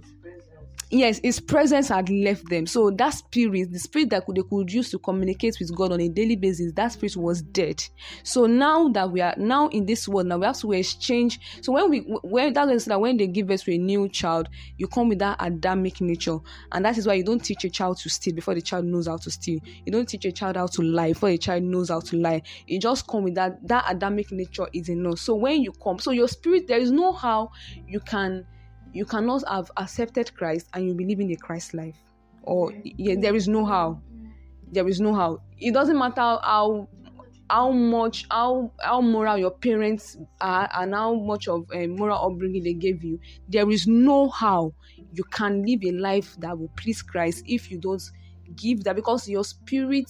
Yes 0.92 1.20
his 1.24 1.40
presence 1.40 1.88
had 1.88 2.10
left 2.10 2.50
them. 2.50 2.68
So 2.68 2.92
that 2.92 3.12
spirit 3.12 3.72
the 3.72 3.80
spirit 3.80 4.10
that 4.12 4.24
they 4.28 4.42
could 4.42 4.72
use 4.72 4.92
to 4.92 5.00
communicate 5.00 5.58
with 5.60 5.76
god 5.76 5.92
on 5.92 6.02
a 6.02 6.10
daily 6.10 6.36
basis 6.36 6.74
that 6.74 6.90
spirit 6.92 7.16
was 7.16 7.42
dead. 7.42 7.84
So 8.24 8.46
now 8.46 8.90
that 8.90 9.12
we 9.12 9.22
are 9.22 9.34
now 9.38 9.68
in 9.70 9.86
this 9.86 10.08
world 10.08 10.28
now 10.28 10.38
we 10.38 10.46
have 10.46 10.60
to 10.60 10.72
exchange. 10.74 11.40
So 11.62 11.74
when 11.74 11.90
we 11.90 12.00
when 12.24 12.54
that 12.54 12.70
is 12.70 12.86
that 12.86 13.00
when 13.00 13.18
they 13.18 13.28
give 13.28 13.50
us 13.50 13.68
a 13.68 13.78
new 13.78 14.10
child 14.10 14.50
you 14.78 14.88
come 14.88 15.10
with 15.10 15.20
that 15.20 15.38
adamic 15.40 16.02
nature. 16.02 16.38
And 16.72 16.86
that 16.86 16.98
is 16.98 17.08
why 17.08 17.14
you 17.16 17.24
don't 17.24 17.44
teach 17.44 17.64
a 17.64 17.70
child 17.70 17.98
to 18.00 18.10
steal 18.10 18.36
before 18.36 18.56
the 18.56 18.62
child 18.62 18.86
knows 18.86 19.08
how 19.08 19.18
to 19.18 19.32
steal. 19.32 19.60
You 19.86 19.92
don't 19.92 20.08
teach 20.08 20.26
a 20.26 20.32
child 20.32 20.58
how 20.58 20.68
to 20.68 20.82
lie 20.82 21.14
before 21.14 21.30
the 21.30 21.38
child 21.38 21.64
knows 21.64 21.90
how 21.90 22.02
to 22.02 22.18
lie. 22.18 22.42
You 22.68 22.80
just 22.80 23.08
come 23.08 23.24
with 23.24 23.36
that 23.36 23.66
that 23.68 23.86
adamic 23.88 24.32
nature 24.32 24.68
is 24.74 24.90
enough. 24.90 25.20
So 25.20 25.36
when 25.36 25.62
you 25.62 25.72
come 25.72 26.00
so 26.00 26.12
your 26.12 26.28
spirit 26.28 26.68
there 26.68 26.80
is 26.80 26.92
no 26.92 27.14
how 27.14 27.52
you 27.88 28.00
can 28.00 28.46
you 28.94 29.06
cannot 29.06 29.44
have 29.48 29.72
accepted 29.78 30.36
Christ 30.36 30.68
and 30.74 30.88
you 30.88 30.94
believe 30.94 31.20
in 31.20 31.32
a 31.32 31.36
Christ 31.36 31.74
life. 31.74 31.98
Or 32.44 32.74
yeah, 32.84 33.16
there 33.20 33.36
is 33.36 33.48
no 33.48 33.66
how. 33.66 34.02
There 34.72 34.88
is 34.88 35.00
no 35.00 35.14
how. 35.14 35.42
It 35.60 35.74
doesn't 35.74 35.98
matter 35.98 36.22
how 36.22 36.88
how 37.50 37.70
much 37.70 38.26
how 38.32 38.72
how 38.82 39.02
moral 39.02 39.38
your 39.38 39.52
parents 39.52 40.18
are 40.40 40.70
and 40.74 40.94
how 40.94 41.14
much 41.16 41.48
of 41.48 41.66
a 41.74 41.86
moral 41.88 42.18
upbringing 42.26 42.64
they 42.64 42.74
gave 42.74 43.04
you. 43.04 43.20
There 43.50 43.70
is 43.70 43.88
no 43.88 44.30
how 44.30 44.74
you 45.14 45.24
can 45.26 45.64
live 45.66 45.84
a 45.84 45.92
life 45.92 46.36
that 46.40 46.58
will 46.58 46.72
please 46.78 47.02
Christ 47.02 47.44
if 47.48 47.70
you 47.70 47.78
don't 47.78 48.02
give 48.56 48.84
that 48.86 48.96
because 48.96 49.28
your 49.28 49.44
spirit 49.44 50.10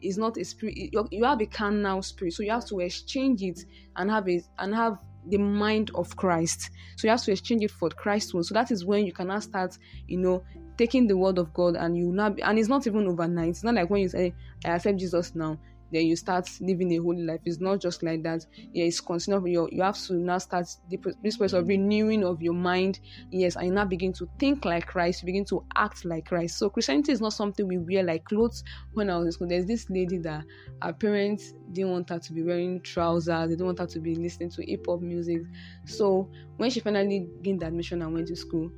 is 0.00 0.16
not 0.16 0.36
a 0.36 0.44
spirit. 0.44 0.76
You 1.10 1.24
have 1.24 1.40
a 1.40 1.46
carnal 1.46 2.02
spirit, 2.02 2.34
so 2.34 2.42
you 2.42 2.52
have 2.52 2.66
to 2.66 2.80
exchange 2.80 3.42
it 3.42 3.64
and 3.96 4.10
have 4.10 4.28
a 4.28 4.40
and 4.58 4.74
have 4.74 4.98
the 5.28 5.38
mind 5.38 5.90
of 5.94 6.16
Christ. 6.16 6.70
So 6.96 7.06
you 7.06 7.10
have 7.10 7.22
to 7.22 7.32
exchange 7.32 7.62
it 7.64 7.70
for 7.70 7.88
Christ's 7.90 8.34
one. 8.34 8.44
So 8.44 8.54
that 8.54 8.70
is 8.70 8.84
when 8.84 9.04
you 9.06 9.12
can 9.12 9.28
now 9.28 9.40
start, 9.40 9.76
you 10.06 10.18
know, 10.18 10.44
taking 10.76 11.06
the 11.06 11.16
word 11.16 11.38
of 11.38 11.52
God 11.54 11.76
and 11.76 11.96
you 11.96 12.12
now 12.12 12.34
and 12.42 12.58
it's 12.58 12.68
not 12.68 12.86
even 12.86 13.06
overnight. 13.06 13.50
It's 13.50 13.64
not 13.64 13.74
like 13.74 13.90
when 13.90 14.02
you 14.02 14.08
say, 14.08 14.34
I 14.64 14.70
accept 14.70 14.98
Jesus 14.98 15.34
now, 15.34 15.58
then 15.92 16.06
you 16.06 16.16
start 16.16 16.48
living 16.60 16.92
a 16.92 16.96
holy 16.96 17.22
life. 17.22 17.40
It's 17.44 17.60
not 17.60 17.80
just 17.80 18.02
like 18.02 18.22
that. 18.24 18.44
Yeah, 18.72 18.84
it's 18.84 19.00
continual. 19.00 19.46
You 19.46 19.68
you 19.70 19.82
have 19.82 19.98
to 20.06 20.14
now 20.14 20.38
start 20.38 20.66
the, 20.90 20.98
this 21.22 21.36
process 21.36 21.58
of 21.58 21.64
mm. 21.66 21.68
renewing 21.68 22.24
of 22.24 22.42
your 22.42 22.54
mind. 22.54 23.00
Yes, 23.30 23.56
and 23.56 23.66
you 23.66 23.72
now 23.72 23.84
begin 23.84 24.12
to 24.14 24.28
think 24.38 24.64
like 24.64 24.86
Christ. 24.86 25.22
You 25.22 25.26
begin 25.26 25.44
to 25.46 25.64
act 25.76 26.04
like 26.04 26.26
Christ. 26.26 26.58
So 26.58 26.70
Christianity 26.70 27.12
is 27.12 27.20
not 27.20 27.32
something 27.32 27.66
we 27.66 27.78
wear 27.78 28.02
like 28.02 28.24
clothes. 28.24 28.64
When 28.94 29.10
I 29.10 29.18
was 29.18 29.26
in 29.26 29.32
school, 29.32 29.48
there's 29.48 29.66
this 29.66 29.88
lady 29.88 30.18
that 30.18 30.44
her 30.82 30.92
parents 30.92 31.52
didn't 31.72 31.92
want 31.92 32.10
her 32.10 32.18
to 32.18 32.32
be 32.32 32.42
wearing 32.42 32.80
trousers. 32.80 33.48
They 33.48 33.54
didn't 33.54 33.66
want 33.66 33.78
her 33.78 33.86
to 33.86 34.00
be 34.00 34.14
listening 34.14 34.50
to 34.50 34.62
hip 34.66 34.86
hop 34.88 35.00
music. 35.00 35.42
So 35.86 36.30
when 36.56 36.70
she 36.70 36.80
finally 36.80 37.28
gained 37.42 37.62
admission 37.62 38.02
and 38.02 38.12
went 38.12 38.28
to 38.28 38.36
school, 38.36 38.70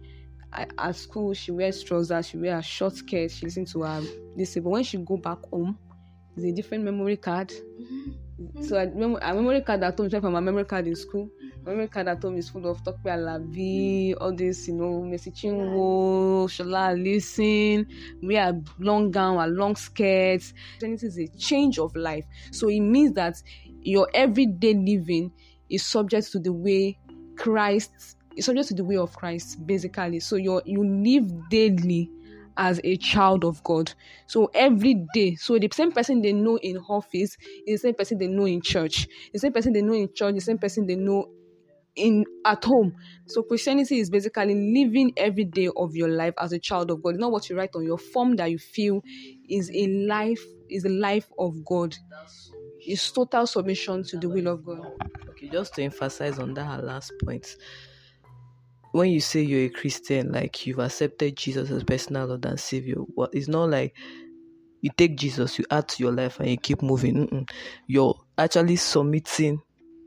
at 0.53 0.97
school 0.97 1.35
she 1.35 1.53
wears 1.53 1.83
trousers, 1.83 2.29
she 2.29 2.39
wears 2.39 2.61
a 2.61 2.63
short 2.63 2.95
skirt, 2.95 3.31
she 3.31 3.47
listens 3.47 3.73
to 3.73 3.83
her 3.83 4.03
this. 4.37 4.55
But 4.55 4.65
when 4.65 4.83
she 4.83 4.99
go 4.99 5.17
back 5.17 5.39
home 5.51 5.79
is 6.39 6.45
a 6.45 6.53
different 6.53 6.85
memory 6.85 7.17
card. 7.17 7.49
Mm-hmm. 7.51 8.63
So 8.63 8.77
I 8.77 8.85
remember 8.85 9.19
a 9.21 9.35
memory 9.35 9.63
card 9.63 9.83
at 9.83 9.97
home 9.97 10.07
is 10.07 10.13
from 10.13 10.33
my 10.33 10.41
memory 10.41 10.65
card 10.65 10.87
in 10.87 10.95
school. 10.95 11.29
My 11.65 11.73
memory 11.73 11.89
card 11.89 12.07
at 12.09 12.23
home 12.23 12.37
is 12.37 12.49
full 12.49 12.67
of 12.67 12.83
Tope 12.85 13.03
Alabi, 13.05 14.15
all 14.21 14.33
this, 14.33 14.69
you 14.69 14.75
know, 14.75 15.03
Mercy 15.03 15.33
Chinwo, 15.33 16.49
Sola 16.49 16.91
Allyson, 16.91 17.87
We 18.23 18.37
are 18.37 18.55
long 18.79 19.11
gown, 19.11 19.39
a 19.39 19.47
long 19.49 19.75
skirts. 19.75 20.55
This 20.81 21.03
is 21.03 21.19
a 21.19 21.27
change 21.37 21.79
of 21.79 21.95
life. 21.97 22.25
So 22.53 22.69
it 22.69 22.81
means 22.81 23.13
that 23.15 23.43
your 23.83 24.09
everyday 24.15 24.75
living 24.75 25.33
is 25.69 25.85
subject 25.85 26.31
to 26.33 26.39
the 26.39 26.53
way 26.53 26.99
Christ 27.37 28.17
is 28.37 28.45
subject 28.45 28.69
to 28.69 28.75
the 28.75 28.85
way 28.85 28.97
of 28.97 29.15
Christ, 29.17 29.67
basically. 29.67 30.21
So 30.21 30.37
you 30.37 30.63
you 30.65 30.85
live 30.85 31.49
daily 31.51 32.11
as 32.59 32.81
a 32.85 32.97
child 32.99 33.45
of 33.45 33.63
God. 33.65 33.95
So 34.27 34.51
every 34.55 35.07
day, 35.15 35.37
so 35.37 35.59
the 35.59 35.71
same 35.73 35.93
person 35.93 36.23
they 36.23 36.33
know 36.35 36.59
in 36.59 36.79
office 36.79 37.37
is 37.67 37.81
the 37.83 37.89
same 37.89 37.95
person 37.95 38.19
they 38.19 38.29
know 38.29 38.47
in 38.47 38.63
church. 38.63 39.09
The 39.33 39.39
same 39.39 39.53
person 39.55 39.73
they 39.73 39.83
know 39.83 39.95
in 39.95 40.11
church, 40.15 40.35
the 40.35 40.41
same 40.43 40.59
person 40.59 40.87
they 40.87 40.97
know 40.97 41.27
in 41.97 42.25
at 42.45 42.65
home. 42.65 42.95
So 43.27 43.43
Christianity 43.43 43.99
is 44.01 44.11
basically 44.11 44.55
living 44.55 45.13
every 45.17 45.45
day 45.45 45.71
of 45.77 45.97
your 45.97 46.09
life 46.09 46.35
as 46.39 46.53
a 46.53 46.59
child 46.61 46.91
of 46.91 47.03
God. 47.03 47.11
It's 47.11 47.21
not 47.21 47.33
what 47.33 47.49
you 47.51 47.57
write 47.57 47.71
on 47.75 47.85
your 47.85 47.99
form 47.99 48.37
that 48.37 48.51
you 48.51 48.59
feel 48.59 49.03
is 49.49 49.71
a 49.75 49.87
life 50.07 50.45
is 50.71 50.85
a 50.85 50.91
life 50.91 51.31
of 51.39 51.65
God. 51.65 51.97
is 52.87 53.11
total 53.13 53.47
submission 53.47 54.03
to 54.05 54.19
the 54.19 54.29
will 54.29 54.49
of 54.49 54.65
God. 54.65 54.87
Okay, 55.31 55.49
just 55.51 55.75
to 55.75 55.83
emphasize 55.83 56.39
on 56.39 56.55
that 56.55 56.85
last 56.85 57.13
point. 57.25 57.57
When 58.93 59.11
you 59.11 59.21
say 59.21 59.43
you're 59.43 59.67
a 59.67 59.69
Christian, 59.69 60.33
like 60.33 60.67
you've 60.67 60.79
accepted 60.79 61.37
Jesus 61.37 61.71
as 61.71 61.85
personal 61.85 62.27
Lord 62.27 62.47
and 62.47 62.59
Savior, 62.59 62.97
what 62.97 63.31
it's 63.33 63.49
not 63.49 63.71
like 63.71 63.95
you 64.81 64.91
take 64.97 65.17
Jesus, 65.17 65.59
you 65.59 65.65
add 65.71 65.89
to 65.89 66.03
your 66.03 66.13
life, 66.13 66.39
and 66.41 66.49
you 66.49 66.57
keep 66.57 66.83
moving. 66.83 67.27
Mm-mm. 67.27 67.51
You're 67.87 68.15
actually 68.37 68.77
submitting 68.77 69.61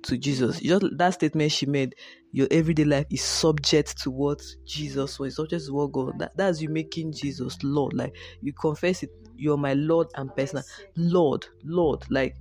to 0.03 0.17
Jesus. 0.17 0.59
Just 0.59 0.85
that 0.97 1.13
statement 1.13 1.51
she 1.51 1.65
made, 1.65 1.95
your 2.31 2.47
everyday 2.49 2.85
life 2.85 3.05
is 3.09 3.21
subject 3.21 3.97
to 4.01 4.11
what 4.11 4.41
Jesus 4.65 5.19
was, 5.19 5.35
subject 5.35 5.65
to 5.65 5.73
what 5.73 5.91
God. 5.91 6.19
That, 6.19 6.35
that's 6.35 6.61
you 6.61 6.69
making 6.69 7.13
Jesus 7.13 7.57
Lord. 7.63 7.93
Like 7.93 8.15
you 8.41 8.53
confess 8.53 9.03
it, 9.03 9.09
you're 9.35 9.57
my 9.57 9.73
Lord 9.73 10.07
and 10.15 10.33
personal. 10.35 10.63
Lord, 10.95 11.45
Lord. 11.63 12.03
Like 12.09 12.35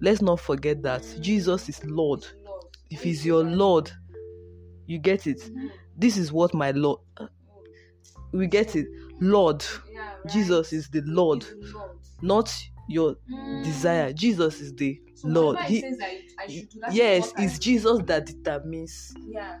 let's 0.00 0.22
not 0.22 0.40
forget 0.40 0.82
that 0.82 1.04
Jesus 1.20 1.68
is 1.68 1.84
Lord. 1.84 2.26
If 2.90 3.02
He's 3.02 3.24
your 3.24 3.44
Lord, 3.44 3.90
you 4.90 4.98
get 4.98 5.26
it. 5.28 5.40
This 5.96 6.16
is 6.16 6.32
what 6.32 6.52
my 6.52 6.72
Lord. 6.72 6.98
We 8.32 8.48
get 8.48 8.74
it. 8.74 8.88
Lord. 9.20 9.64
Jesus 10.28 10.72
is 10.72 10.88
the 10.88 11.02
Lord, 11.06 11.46
not 12.20 12.52
your 12.88 13.16
desire. 13.62 14.12
Jesus 14.12 14.60
is 14.60 14.74
the 14.74 15.00
Lord. 15.22 15.58
He, 15.60 15.84
yes, 16.90 17.32
it's 17.38 17.58
Jesus 17.58 18.00
that 18.06 18.26
determines 18.26 19.14
Yeah. 19.28 19.58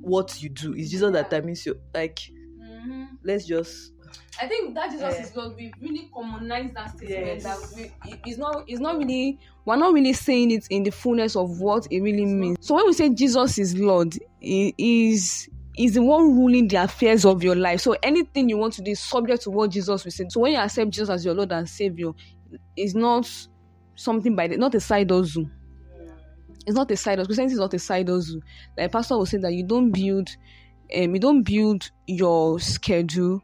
what 0.00 0.42
you 0.42 0.48
do. 0.48 0.74
It's 0.74 0.90
Jesus 0.90 1.12
that 1.12 1.30
determines 1.30 1.64
your 1.64 1.76
like. 1.94 2.18
Let's 3.22 3.46
just 3.46 3.92
I 4.40 4.46
think 4.46 4.74
that 4.74 4.90
Jesus 4.90 5.14
Yeah. 5.16 5.22
is 5.22 5.36
Lord. 5.36 5.56
We 5.56 5.72
really 5.80 6.08
commonize 6.14 6.70
that 6.74 6.96
statement. 6.96 7.26
Yes. 7.26 7.42
That 7.44 7.58
we, 7.76 7.82
it- 8.10 8.20
it's 8.26 8.38
not. 8.38 8.64
It's 8.68 8.80
not 8.80 8.98
really. 8.98 9.38
We're 9.64 9.76
not 9.76 9.92
really 9.92 10.12
saying 10.12 10.50
it 10.52 10.66
in 10.70 10.82
the 10.84 10.90
fullness 10.90 11.36
of 11.36 11.60
what 11.60 11.86
it 11.90 12.00
really 12.00 12.24
means. 12.24 12.56
So 12.60 12.74
when 12.74 12.86
we 12.86 12.92
say 12.92 13.10
Jesus 13.10 13.58
is 13.58 13.76
Lord, 13.76 14.14
he 14.40 14.74
is 14.78 15.48
is 15.76 15.94
the 15.94 16.02
one 16.02 16.36
ruling 16.36 16.66
the 16.68 16.76
affairs 16.76 17.24
of 17.24 17.42
your 17.44 17.54
life. 17.54 17.80
So 17.80 17.96
anything 18.02 18.48
you 18.48 18.58
want 18.58 18.72
to 18.74 18.82
do 18.82 18.90
is 18.90 19.00
subject 19.00 19.42
to 19.44 19.50
what 19.50 19.70
Jesus 19.70 20.04
will 20.04 20.10
say. 20.10 20.26
So 20.28 20.40
when 20.40 20.52
you 20.52 20.58
accept 20.58 20.90
Jesus 20.90 21.08
as 21.10 21.24
your 21.24 21.34
Lord 21.34 21.52
and 21.52 21.68
Savior, 21.68 22.10
it's 22.76 22.94
not 22.96 23.30
something 23.96 24.34
by 24.34 24.48
the 24.48 24.56
not 24.56 24.74
a 24.74 24.80
side 24.80 25.10
hustle. 25.10 25.48
It's 26.66 26.76
not 26.76 26.90
a 26.90 26.96
side 26.96 27.18
hustle. 27.18 27.26
Christianity 27.28 27.54
is 27.54 27.60
not 27.60 27.74
a 27.74 27.78
side 27.78 28.08
hustle. 28.08 28.40
Like 28.76 28.90
Pastor 28.92 29.16
was 29.18 29.30
saying 29.30 29.42
that 29.42 29.52
you 29.52 29.64
don't 29.64 29.90
build, 29.92 30.28
um, 30.96 31.14
you 31.14 31.20
don't 31.20 31.42
build 31.42 31.90
your 32.06 32.58
schedule 32.60 33.34
Around 33.34 33.42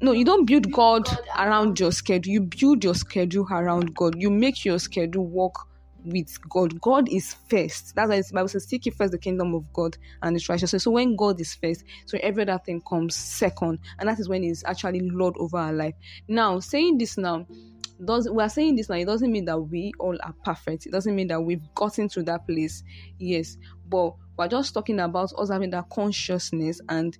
no 0.00 0.12
you 0.12 0.24
don't 0.24 0.44
build 0.44 0.70
god, 0.72 1.08
around 1.36 1.78
your 1.80 1.92
schedule. 1.92 2.32
You 2.32 2.40
build 2.42 2.84
your 2.84 2.94
schedule 2.94 3.46
around 3.50 3.94
god. 3.94 4.20
You 4.20 4.30
make 4.30 4.64
your 4.64 4.78
schedule 4.78 5.26
work 5.26 5.54
with 6.04 6.38
god. 6.48 6.80
God 6.80 7.08
is 7.08 7.34
first. 7.48 7.94
That's 7.94 8.08
why 8.08 8.20
the 8.20 8.30
bible 8.32 8.48
says 8.48 8.64
seek 8.64 8.92
first 8.94 9.12
the 9.12 9.18
kingdom 9.18 9.54
of 9.54 9.72
god 9.72 9.96
and 10.22 10.36
its 10.36 10.48
righteousness. 10.48 10.84
So 10.84 10.92
when 10.92 11.16
god 11.16 11.40
is 11.40 11.54
first 11.54 11.84
so 12.06 12.18
every 12.22 12.42
other 12.42 12.60
thing 12.64 12.80
comes 12.88 13.14
second. 13.14 13.78
And 13.98 14.08
that 14.08 14.18
is 14.18 14.28
when 14.28 14.42
he's 14.42 14.64
actually 14.64 15.00
lord 15.00 15.34
over 15.38 15.58
our 15.58 15.72
life. 15.72 15.94
Now 16.28 16.60
saying 16.60 16.98
this 16.98 17.18
now 17.18 17.46
does 18.04 18.30
we 18.30 18.42
are 18.42 18.48
saying 18.48 18.76
this 18.76 18.88
now 18.88 18.94
it 18.94 19.06
doesn't 19.06 19.32
mean 19.32 19.44
that 19.46 19.58
we 19.58 19.92
all 19.98 20.16
are 20.22 20.34
perfect. 20.44 20.86
It 20.86 20.92
doesn't 20.92 21.14
mean 21.14 21.28
that 21.28 21.40
we've 21.40 21.74
gotten 21.74 22.08
to 22.10 22.22
that 22.24 22.46
place. 22.46 22.84
Yes. 23.18 23.56
But 23.88 24.14
we're 24.36 24.48
just 24.48 24.72
talking 24.72 25.00
about 25.00 25.32
us 25.36 25.50
having 25.50 25.70
that 25.70 25.90
consciousness 25.90 26.80
and 26.88 27.18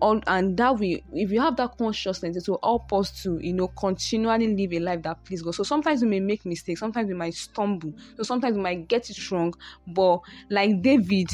all 0.00 0.20
and 0.26 0.56
that 0.56 0.78
we 0.78 1.02
if 1.12 1.30
you 1.30 1.40
have 1.40 1.56
that 1.56 1.76
consciousness 1.78 2.36
it 2.36 2.48
will 2.48 2.58
help 2.62 2.92
us 2.92 3.22
to 3.22 3.38
you 3.40 3.52
know 3.52 3.68
continually 3.68 4.54
live 4.54 4.72
a 4.72 4.78
life 4.80 5.02
that 5.02 5.24
please 5.24 5.42
god. 5.42 5.54
So 5.54 5.62
sometimes 5.62 6.02
we 6.02 6.08
may 6.08 6.20
make 6.20 6.44
mistakes 6.44 6.80
sometimes 6.80 7.08
we 7.08 7.14
might 7.14 7.34
stumble 7.34 7.92
so 8.16 8.22
sometimes 8.22 8.56
we 8.56 8.62
might 8.62 8.88
get 8.88 9.10
it 9.10 9.30
wrong 9.30 9.54
but 9.86 10.20
like 10.50 10.82
david 10.82 11.28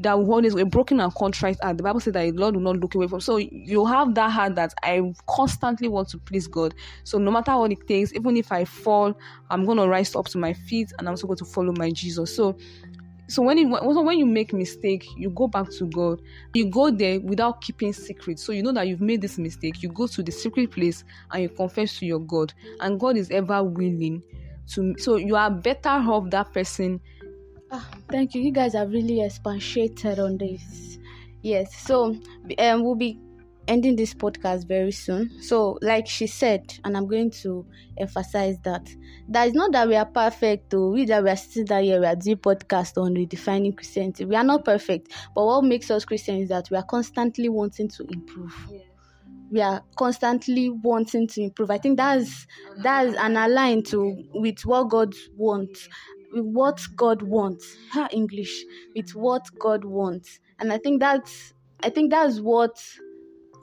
that 0.00 0.18
one 0.18 0.46
is 0.46 0.54
a 0.54 0.64
broken 0.64 0.98
and 1.00 1.14
contrite 1.14 1.58
heart. 1.62 1.76
The 1.76 1.82
bible 1.82 2.00
says 2.00 2.14
that 2.14 2.22
the 2.22 2.32
lord 2.32 2.54
will 2.54 2.62
not 2.62 2.76
look 2.78 2.94
away 2.94 3.06
from. 3.06 3.20
So 3.20 3.36
you 3.36 3.84
have 3.84 4.14
that 4.14 4.30
heart 4.30 4.54
that 4.54 4.72
i 4.82 5.00
constantly 5.28 5.88
want 5.88 6.08
to 6.10 6.18
please 6.18 6.46
god. 6.46 6.74
So 7.04 7.18
no 7.18 7.30
matter 7.30 7.56
what 7.56 7.72
it 7.72 7.86
takes 7.86 8.12
even 8.14 8.36
if 8.36 8.50
i 8.50 8.64
fall 8.64 9.14
i'm 9.50 9.66
to 9.66 9.88
rise 9.88 10.16
up 10.16 10.26
to 10.28 10.38
my 10.38 10.52
feet 10.54 10.92
and 10.98 11.06
i'm 11.06 11.12
also 11.12 11.26
going 11.26 11.38
to 11.38 11.44
follow 11.44 11.72
my 11.76 11.90
jesus. 11.90 12.34
So 12.34 12.56
so 13.30 13.42
when 13.42 13.58
it, 13.58 13.64
when 13.64 14.04
when 14.04 14.18
you 14.18 14.26
make 14.26 14.52
mistake 14.52 15.06
you 15.16 15.30
go 15.30 15.46
back 15.46 15.70
to 15.70 15.86
god 15.86 16.20
you 16.54 16.68
go 16.68 16.90
there 16.90 17.20
without 17.20 17.60
keeping 17.60 17.92
secret 17.92 18.38
so 18.38 18.52
you 18.52 18.62
know 18.62 18.72
that 18.72 18.88
you've 18.88 19.00
made 19.00 19.20
this 19.20 19.38
mistake 19.38 19.82
you 19.82 19.88
go 19.88 20.06
to 20.06 20.22
the 20.22 20.32
secret 20.32 20.70
place 20.70 21.04
and 21.32 21.42
you 21.42 21.48
confess 21.48 21.98
to 21.98 22.06
your 22.06 22.20
god 22.20 22.52
and 22.80 22.98
god 22.98 23.16
is 23.16 23.30
ever 23.30 23.62
willing 23.62 24.22
to 24.66 24.94
so 24.98 25.16
you 25.16 25.36
are 25.36 25.50
better 25.50 25.88
off 25.88 26.28
that 26.30 26.52
person 26.52 27.00
Ah, 27.72 27.88
thank 28.08 28.34
you. 28.34 28.42
You 28.42 28.50
guys 28.50 28.72
have 28.72 28.90
really 28.90 29.22
expatiated 29.22 30.18
on 30.18 30.38
this. 30.38 30.98
Yes. 31.42 31.74
So 31.76 32.16
um, 32.58 32.82
we'll 32.82 32.96
be 32.96 33.18
ending 33.70 33.94
this 33.94 34.12
podcast 34.12 34.66
very 34.66 34.90
soon. 34.90 35.30
So, 35.40 35.78
like 35.80 36.08
she 36.08 36.26
said, 36.26 36.76
and 36.84 36.96
I'm 36.96 37.06
going 37.06 37.30
to 37.42 37.64
emphasize 37.96 38.58
that 38.64 38.90
that 39.28 39.46
is 39.46 39.54
not 39.54 39.70
that 39.72 39.86
we 39.86 39.94
are 39.94 40.04
perfect. 40.04 40.70
Though 40.70 40.90
we 40.90 41.06
that 41.06 41.22
we 41.22 41.30
are 41.30 41.36
sitting 41.36 41.66
down 41.66 41.84
here, 41.84 42.00
we 42.00 42.06
are 42.06 42.16
doing 42.16 42.36
podcast 42.36 43.00
on 43.00 43.14
redefining 43.14 43.76
Christianity. 43.76 44.24
We 44.24 44.34
are 44.34 44.44
not 44.44 44.64
perfect, 44.64 45.12
but 45.36 45.46
what 45.46 45.62
makes 45.64 45.88
us 45.90 46.04
Christian 46.04 46.38
is 46.38 46.48
that 46.48 46.68
we 46.70 46.76
are 46.76 46.82
constantly 46.82 47.48
wanting 47.48 47.88
to 47.90 48.04
improve. 48.10 48.52
We 49.52 49.60
are 49.60 49.82
constantly 49.96 50.70
wanting 50.70 51.28
to 51.28 51.42
improve. 51.42 51.70
I 51.70 51.78
think 51.78 51.96
that's 51.96 52.48
that's 52.82 53.16
an 53.16 53.36
align 53.36 53.84
to 53.84 54.24
with 54.34 54.60
what 54.62 54.90
God 54.90 55.14
wants 55.36 55.88
with 56.32 56.44
what 56.44 56.80
God 56.96 57.22
wants. 57.22 57.76
Her 57.92 58.08
English 58.10 58.64
with 58.96 59.14
what 59.14 59.46
God 59.60 59.84
wants, 59.84 60.40
and 60.58 60.72
I 60.72 60.78
think 60.78 61.00
that's 61.00 61.54
I 61.82 61.90
think 61.90 62.10
that's 62.10 62.40
what 62.40 62.82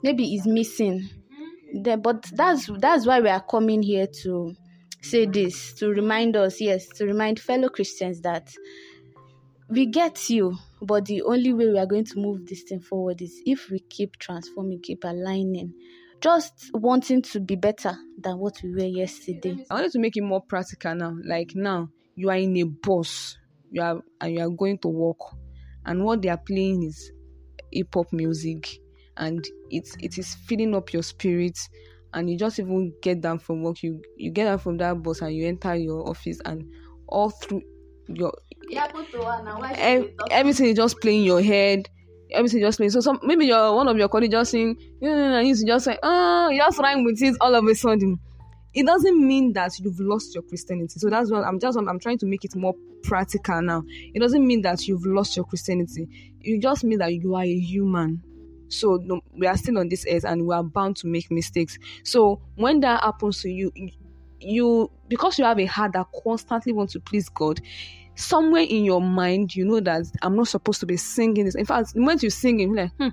maybe 0.02 0.34
is 0.34 0.46
missing. 0.46 1.08
There, 1.72 1.96
but 1.98 2.22
that's 2.32 2.70
that's 2.78 3.06
why 3.06 3.20
we 3.20 3.28
are 3.28 3.42
coming 3.42 3.82
here 3.82 4.06
to 4.22 4.54
say 5.02 5.26
this 5.26 5.74
to 5.74 5.88
remind 5.90 6.36
us, 6.36 6.60
yes, 6.60 6.88
to 6.96 7.04
remind 7.04 7.38
fellow 7.40 7.68
Christians 7.68 8.22
that 8.22 8.50
we 9.68 9.86
get 9.86 10.30
you, 10.30 10.56
but 10.80 11.04
the 11.04 11.22
only 11.22 11.52
way 11.52 11.66
we 11.68 11.78
are 11.78 11.86
going 11.86 12.06
to 12.06 12.18
move 12.18 12.46
this 12.46 12.62
thing 12.62 12.80
forward 12.80 13.20
is 13.20 13.40
if 13.44 13.68
we 13.70 13.80
keep 13.80 14.16
transforming, 14.18 14.80
keep 14.80 15.04
aligning, 15.04 15.74
just 16.20 16.70
wanting 16.72 17.22
to 17.22 17.40
be 17.40 17.54
better 17.56 17.96
than 18.18 18.38
what 18.38 18.60
we 18.62 18.72
were 18.72 18.80
yesterday. 18.80 19.64
i 19.70 19.74
wanted 19.74 19.92
to 19.92 19.98
make 19.98 20.16
it 20.16 20.22
more 20.22 20.40
practical 20.42 20.94
now 20.94 21.14
like 21.24 21.52
now 21.54 21.88
you 22.16 22.28
are 22.28 22.36
in 22.36 22.56
a 22.56 22.64
bus 22.64 23.36
you 23.70 23.80
are 23.80 24.00
and 24.20 24.34
you 24.34 24.40
are 24.40 24.50
going 24.50 24.78
to 24.78 24.88
work 24.88 25.18
and 25.84 26.04
what 26.04 26.20
they 26.20 26.28
are 26.28 26.38
playing 26.38 26.82
is 26.82 27.12
hip 27.70 27.94
hop 27.94 28.12
music 28.12 28.80
and 29.18 29.44
it's 29.70 29.96
it 30.00 30.18
is 30.18 30.34
filling 30.46 30.74
up 30.74 30.92
your 30.92 31.02
spirit 31.02 31.58
and 32.14 32.30
you 32.30 32.38
just 32.38 32.58
even 32.58 32.92
get 33.02 33.20
down 33.20 33.38
from 33.38 33.62
work 33.62 33.82
you 33.82 34.00
you 34.16 34.30
get 34.30 34.44
down 34.44 34.58
from 34.58 34.76
that 34.78 35.02
bus 35.02 35.20
and 35.20 35.34
you 35.34 35.46
enter 35.46 35.74
your 35.74 36.08
office 36.08 36.40
and 36.44 36.64
all 37.08 37.30
through 37.30 37.62
your 38.08 38.32
ev- 39.76 40.10
everything 40.30 40.66
is 40.66 40.76
just 40.76 41.00
playing 41.00 41.24
your 41.24 41.42
head 41.42 41.88
everything 42.32 42.60
just 42.60 42.78
playing 42.78 42.90
so 42.90 43.00
some 43.00 43.18
maybe 43.22 43.46
your 43.46 43.74
one 43.74 43.88
of 43.88 43.96
your 43.96 44.08
colleagues 44.08 44.32
just 44.32 44.50
saying 44.50 44.76
no 45.00 45.14
no 45.14 45.30
no 45.30 45.38
you 45.40 45.54
just 45.66 45.84
say 45.84 45.98
oh 46.02 46.48
you 46.50 46.58
just 46.58 46.78
rhyme 46.78 47.04
with 47.04 47.20
it 47.22 47.34
all 47.40 47.54
of 47.54 47.66
a 47.66 47.74
sudden 47.74 48.18
it 48.74 48.86
doesn't 48.86 49.26
mean 49.26 49.52
that 49.54 49.78
you've 49.78 49.98
lost 49.98 50.34
your 50.34 50.42
Christianity. 50.42 50.98
So 51.00 51.08
that's 51.08 51.30
what 51.30 51.44
I'm 51.44 51.58
just 51.58 51.76
I'm 51.76 51.98
trying 51.98 52.18
to 52.18 52.26
make 52.26 52.44
it 52.44 52.54
more 52.54 52.74
practical 53.02 53.62
now. 53.62 53.82
It 53.88 54.20
doesn't 54.20 54.46
mean 54.46 54.62
that 54.62 54.86
you've 54.86 55.06
lost 55.06 55.36
your 55.36 55.46
Christianity. 55.46 56.06
It 56.42 56.62
just 56.62 56.84
means 56.84 57.00
that 57.00 57.12
you 57.12 57.34
are 57.34 57.42
a 57.42 57.58
human. 57.58 58.22
So 58.68 58.98
no, 59.02 59.20
we 59.32 59.46
are 59.46 59.56
still 59.56 59.78
on 59.78 59.88
this 59.88 60.04
earth 60.10 60.24
and 60.24 60.46
we 60.46 60.54
are 60.54 60.62
bound 60.64 60.96
to 60.98 61.06
make 61.06 61.30
mistakes. 61.30 61.78
So 62.04 62.42
when 62.56 62.80
that 62.80 63.02
happens 63.02 63.40
to 63.42 63.50
you, 63.50 63.72
you- 64.40 64.90
because 65.08 65.38
you 65.38 65.44
have 65.44 65.58
a 65.58 65.64
heart 65.66 65.92
that 65.94 66.06
constantly 66.24 66.72
wants 66.72 66.92
to 66.92 67.00
please 67.00 67.28
God, 67.28 67.60
somewhere 68.16 68.62
in 68.62 68.84
your 68.84 69.00
mind 69.00 69.54
you 69.54 69.64
know 69.64 69.80
that 69.80 70.04
I'm 70.22 70.36
not 70.36 70.48
supposed 70.48 70.80
to 70.80 70.86
be 70.86 70.96
singing 70.96 71.44
this. 71.44 71.54
In 71.54 71.66
fact, 71.66 71.94
the 71.94 72.00
moment 72.00 72.22
you 72.22 72.30
sing 72.30 72.60
it, 72.60 72.64
you're 72.64 72.76
like, 72.76 72.92
hmm, 72.98 73.08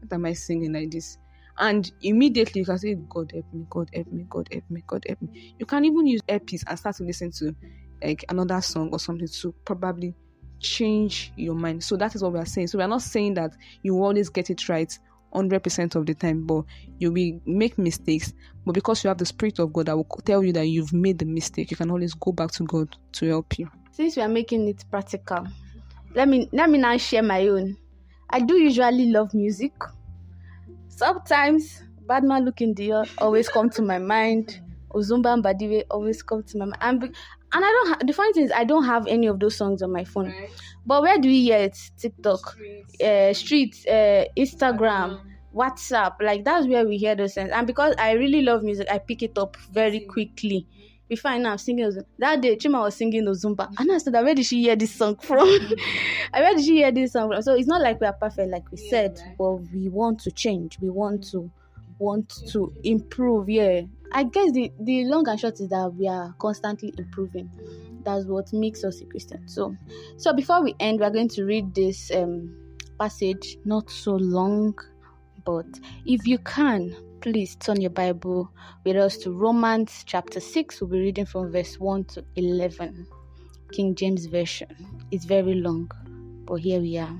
what 0.00 0.12
am 0.12 0.24
I 0.26 0.32
singing 0.34 0.72
like 0.72 0.90
this? 0.90 1.18
and 1.56 1.92
immediately 2.02 2.60
you 2.62 2.64
can 2.64 2.76
say 2.76 2.96
god 3.08 3.30
help 3.32 3.46
me 3.52 3.64
god 3.70 3.88
help 3.94 4.10
me 4.10 4.24
god 4.28 4.48
help 4.50 4.64
me 4.68 4.82
god 4.88 5.04
help 5.06 5.22
me 5.22 5.28
you 5.56 5.64
can 5.64 5.84
even 5.84 6.04
use 6.04 6.20
earpiece 6.28 6.64
and 6.66 6.76
start 6.76 6.96
to 6.96 7.04
listen 7.04 7.30
to 7.30 7.54
like 8.02 8.24
another 8.28 8.60
song 8.60 8.88
or 8.92 8.98
something 8.98 9.28
to 9.28 9.54
probably 9.64 10.16
change 10.64 11.32
your 11.36 11.54
mind 11.54 11.82
so 11.82 11.96
that 11.96 12.14
is 12.14 12.22
what 12.22 12.32
we 12.32 12.38
are 12.38 12.46
saying 12.46 12.66
so 12.66 12.78
we 12.78 12.84
are 12.84 12.88
not 12.88 13.02
saying 13.02 13.34
that 13.34 13.52
you 13.82 13.94
always 14.02 14.28
get 14.28 14.50
it 14.50 14.68
right 14.68 14.98
100% 15.34 15.96
of 15.96 16.06
the 16.06 16.14
time 16.14 16.46
but 16.46 16.62
you 16.98 17.10
will 17.10 17.40
make 17.44 17.76
mistakes 17.76 18.32
but 18.64 18.72
because 18.72 19.02
you 19.02 19.08
have 19.08 19.18
the 19.18 19.26
spirit 19.26 19.58
of 19.58 19.72
god 19.72 19.86
that 19.86 19.96
will 19.96 20.06
tell 20.24 20.44
you 20.44 20.52
that 20.52 20.66
you've 20.66 20.92
made 20.92 21.18
the 21.18 21.24
mistake 21.24 21.70
you 21.70 21.76
can 21.76 21.90
always 21.90 22.14
go 22.14 22.30
back 22.32 22.50
to 22.52 22.62
god 22.64 22.96
to 23.12 23.26
help 23.26 23.58
you 23.58 23.68
Since 23.94 24.16
we 24.16 24.22
are 24.22 24.28
making 24.28 24.66
it 24.66 24.84
practical, 24.90 25.46
let 26.16 26.26
me 26.26 26.48
let 26.52 26.68
me 26.68 26.78
now 26.78 26.96
share 26.96 27.22
my 27.22 27.46
own. 27.46 27.76
I 28.28 28.40
do 28.40 28.56
usually 28.58 29.12
love 29.12 29.32
music. 29.34 29.72
Sometimes 30.88 31.80
Badman 32.04 32.44
Look 32.44 32.60
in 32.60 32.74
the 32.74 33.06
always 33.18 33.48
come 33.48 33.70
to 33.70 33.82
my 33.82 33.98
mind. 34.00 34.60
Ozumba 34.92 35.36
Mbadiwe 35.40 35.84
always 35.92 36.24
come 36.24 36.42
to 36.42 36.58
my 36.58 36.64
mind. 36.64 37.14
And 37.54 37.64
I 37.64 37.68
don't. 37.68 37.88
Ha- 37.88 37.98
the 38.04 38.12
funny 38.12 38.32
thing 38.32 38.44
is, 38.44 38.52
I 38.52 38.64
don't 38.64 38.84
have 38.84 39.06
any 39.06 39.26
of 39.28 39.38
those 39.40 39.56
songs 39.56 39.80
on 39.82 39.92
my 39.92 40.04
phone. 40.04 40.26
Right. 40.26 40.50
But 40.84 41.02
where 41.02 41.18
do 41.18 41.28
we 41.28 41.42
hear 41.44 41.58
it? 41.58 41.78
TikTok, 41.96 42.50
Streets. 42.50 43.00
uh, 43.00 43.32
street, 43.32 43.86
uh, 43.88 44.24
Instagram, 44.36 45.20
WhatsApp. 45.54 46.20
Like 46.20 46.44
that's 46.44 46.66
where 46.66 46.86
we 46.86 46.98
hear 46.98 47.14
those 47.14 47.34
things. 47.34 47.50
And 47.50 47.66
because 47.66 47.94
I 47.98 48.12
really 48.12 48.42
love 48.42 48.62
music, 48.62 48.88
I 48.90 48.98
pick 48.98 49.22
it 49.22 49.38
up 49.38 49.56
very 49.72 50.00
quickly. 50.00 50.66
Before 51.08 51.30
I 51.32 51.38
know 51.38 51.50
I'm 51.50 51.58
singing 51.58 51.84
Ozumba. 51.84 52.06
That 52.18 52.40
day, 52.40 52.56
Chima 52.56 52.80
was 52.80 52.96
singing 52.96 53.24
Ozumba. 53.26 53.72
And 53.78 53.92
I 53.92 53.98
said, 53.98 54.14
where 54.14 54.34
did 54.34 54.46
she 54.46 54.62
hear 54.62 54.74
this 54.74 54.94
song 54.94 55.16
from? 55.16 55.46
where 56.32 56.54
did 56.54 56.64
she 56.64 56.76
hear 56.76 56.90
this 56.92 57.12
song 57.12 57.30
from? 57.30 57.42
So 57.42 57.54
it's 57.54 57.68
not 57.68 57.82
like 57.82 58.00
we 58.00 58.06
are 58.06 58.14
perfect, 58.14 58.50
like 58.50 58.70
we 58.72 58.78
Yeah, 58.82 58.90
said, 58.90 59.18
right. 59.24 59.36
but 59.38 59.52
we 59.74 59.90
want 59.90 60.20
to 60.20 60.30
change. 60.30 60.78
We 60.80 60.88
want 60.88 61.24
to 61.30 61.50
want 61.98 62.30
to 62.48 62.72
improve. 62.84 63.48
Yeah. 63.50 63.82
I 64.16 64.22
guess 64.22 64.52
the, 64.52 64.70
the 64.78 65.06
long 65.06 65.28
and 65.28 65.40
short 65.40 65.58
is 65.58 65.68
that 65.70 65.92
we 65.98 66.06
are 66.06 66.36
constantly 66.38 66.94
improving. 66.96 67.50
That's 68.04 68.26
what 68.26 68.52
makes 68.52 68.84
us 68.84 69.00
a 69.00 69.06
Christian. 69.06 69.48
So 69.48 69.76
so 70.16 70.32
before 70.32 70.62
we 70.62 70.76
end, 70.78 71.00
we're 71.00 71.10
going 71.10 71.30
to 71.30 71.44
read 71.44 71.74
this 71.74 72.12
um 72.12 72.78
passage, 72.96 73.58
not 73.64 73.90
so 73.90 74.12
long, 74.12 74.78
but 75.44 75.66
if 76.06 76.28
you 76.28 76.38
can, 76.38 76.94
please 77.22 77.56
turn 77.56 77.80
your 77.80 77.90
Bible 77.90 78.52
with 78.84 78.96
us 78.96 79.16
to 79.18 79.32
Romans 79.32 80.04
chapter 80.06 80.38
6. 80.38 80.80
We'll 80.80 80.90
be 80.90 81.00
reading 81.00 81.26
from 81.26 81.50
verse 81.50 81.80
1 81.80 82.04
to 82.04 82.24
11. 82.36 83.08
King 83.72 83.96
James 83.96 84.26
Version. 84.26 84.68
It's 85.10 85.24
very 85.24 85.54
long, 85.54 85.90
but 86.44 86.56
here 86.56 86.80
we 86.80 86.98
are. 86.98 87.18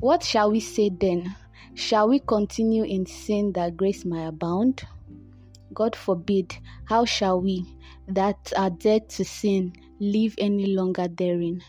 What 0.00 0.24
shall 0.24 0.50
we 0.50 0.58
say 0.58 0.90
then? 0.90 1.36
Shall 1.74 2.08
we 2.08 2.18
continue 2.18 2.82
in 2.82 3.06
sin 3.06 3.52
that 3.52 3.76
grace 3.76 4.04
may 4.04 4.26
abound? 4.26 4.82
God 5.74 5.96
forbid. 5.96 6.56
How 6.86 7.04
shall 7.04 7.40
we, 7.40 7.64
that 8.08 8.52
are 8.56 8.70
dead 8.70 9.08
to 9.10 9.24
sin, 9.24 9.72
live 10.00 10.34
any 10.38 10.66
longer 10.66 11.08
therein? 11.08 11.62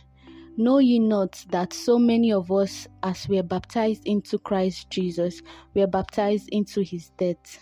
Know 0.58 0.80
ye 0.80 1.00
not 1.00 1.46
that 1.50 1.74
so 1.74 2.00
many 2.00 2.32
of 2.32 2.52
us, 2.52 2.88
as 3.04 3.28
we 3.28 3.38
are 3.38 3.44
baptized 3.44 4.04
into 4.06 4.40
Christ 4.40 4.90
Jesus, 4.90 5.42
we 5.74 5.82
are 5.82 5.88
baptized 5.88 6.50
into 6.52 6.82
his 6.82 7.10
death? 7.18 7.60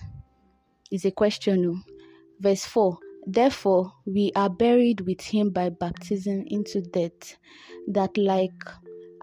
Is 0.91 1.06
a 1.06 1.12
question. 1.12 1.65
oh. 1.65 1.91
Verse 2.39 2.65
4 2.65 2.98
Therefore, 3.28 3.91
we 4.06 4.32
are 4.36 4.50
buried 4.50 5.02
with 5.02 5.19
him 5.19 5.50
by 5.50 5.69
baptism 5.69 6.43
into 6.48 6.82
death, 6.82 7.38
that 7.88 8.15
like 8.17 8.52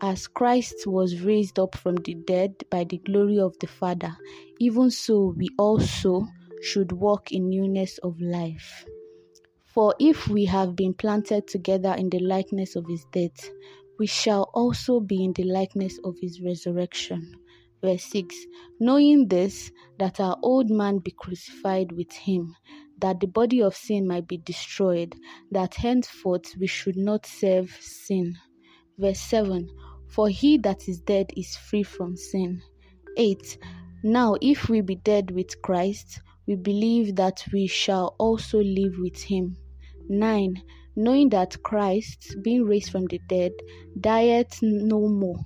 as 0.00 0.26
Christ 0.26 0.86
was 0.86 1.20
raised 1.20 1.58
up 1.60 1.76
from 1.76 1.96
the 1.96 2.14
dead 2.14 2.54
by 2.70 2.84
the 2.84 2.98
glory 2.98 3.38
of 3.38 3.56
the 3.60 3.68
Father, 3.68 4.16
even 4.58 4.90
so 4.90 5.34
we 5.36 5.48
also 5.56 6.26
should 6.62 6.92
walk 6.92 7.32
in 7.32 7.50
newness 7.50 7.98
of 7.98 8.20
life. 8.20 8.86
For 9.66 9.94
if 9.98 10.28
we 10.28 10.44
have 10.44 10.76
been 10.76 10.94
planted 10.94 11.48
together 11.48 11.94
in 11.94 12.10
the 12.10 12.18
likeness 12.18 12.76
of 12.76 12.86
his 12.86 13.04
death, 13.12 13.50
we 13.98 14.06
shall 14.06 14.50
also 14.54 15.00
be 15.00 15.24
in 15.24 15.32
the 15.32 15.44
likeness 15.44 15.98
of 16.04 16.16
his 16.20 16.40
resurrection. 16.40 17.34
Verse 17.82 18.04
6 18.04 18.36
Knowing 18.80 19.28
this, 19.28 19.70
that 19.98 20.20
our 20.20 20.38
old 20.42 20.70
man 20.70 20.98
be 20.98 21.10
crucified 21.10 21.90
with 21.92 22.12
him, 22.12 22.54
that 22.98 23.18
the 23.20 23.26
body 23.26 23.60
of 23.60 23.74
sin 23.74 24.06
might 24.06 24.28
be 24.28 24.38
destroyed, 24.38 25.16
that 25.50 25.74
henceforth 25.74 26.56
we 26.58 26.66
should 26.66 26.96
not 26.96 27.26
serve 27.26 27.70
sin. 27.80 28.36
Verse 28.98 29.20
7 29.20 29.68
For 30.08 30.28
he 30.28 30.58
that 30.58 30.88
is 30.88 31.00
dead 31.00 31.32
is 31.36 31.56
free 31.56 31.82
from 31.82 32.16
sin. 32.16 32.62
8 33.16 33.58
Now, 34.04 34.36
if 34.40 34.68
we 34.68 34.80
be 34.80 34.96
dead 34.96 35.30
with 35.30 35.60
Christ, 35.62 36.20
we 36.46 36.54
believe 36.54 37.16
that 37.16 37.44
we 37.52 37.66
shall 37.66 38.14
also 38.18 38.58
live 38.58 38.94
with 38.98 39.22
him. 39.22 39.56
9. 40.08 40.62
Knowing 40.96 41.28
that 41.30 41.62
Christ, 41.62 42.36
being 42.42 42.64
raised 42.64 42.90
from 42.90 43.06
the 43.06 43.20
dead, 43.28 43.52
dieth 43.98 44.60
no 44.62 45.08
more, 45.08 45.38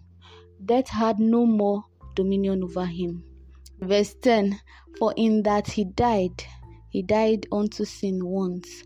death 0.64 0.88
had 0.88 1.18
no 1.18 1.46
more 1.46 1.84
dominion 2.14 2.64
over 2.64 2.86
him. 2.86 3.22
Verse 3.80 4.14
10 4.22 4.58
For 4.98 5.12
in 5.16 5.42
that 5.42 5.68
he 5.68 5.84
died, 5.84 6.44
he 6.90 7.02
died 7.02 7.46
unto 7.52 7.84
sin 7.84 8.26
once, 8.26 8.82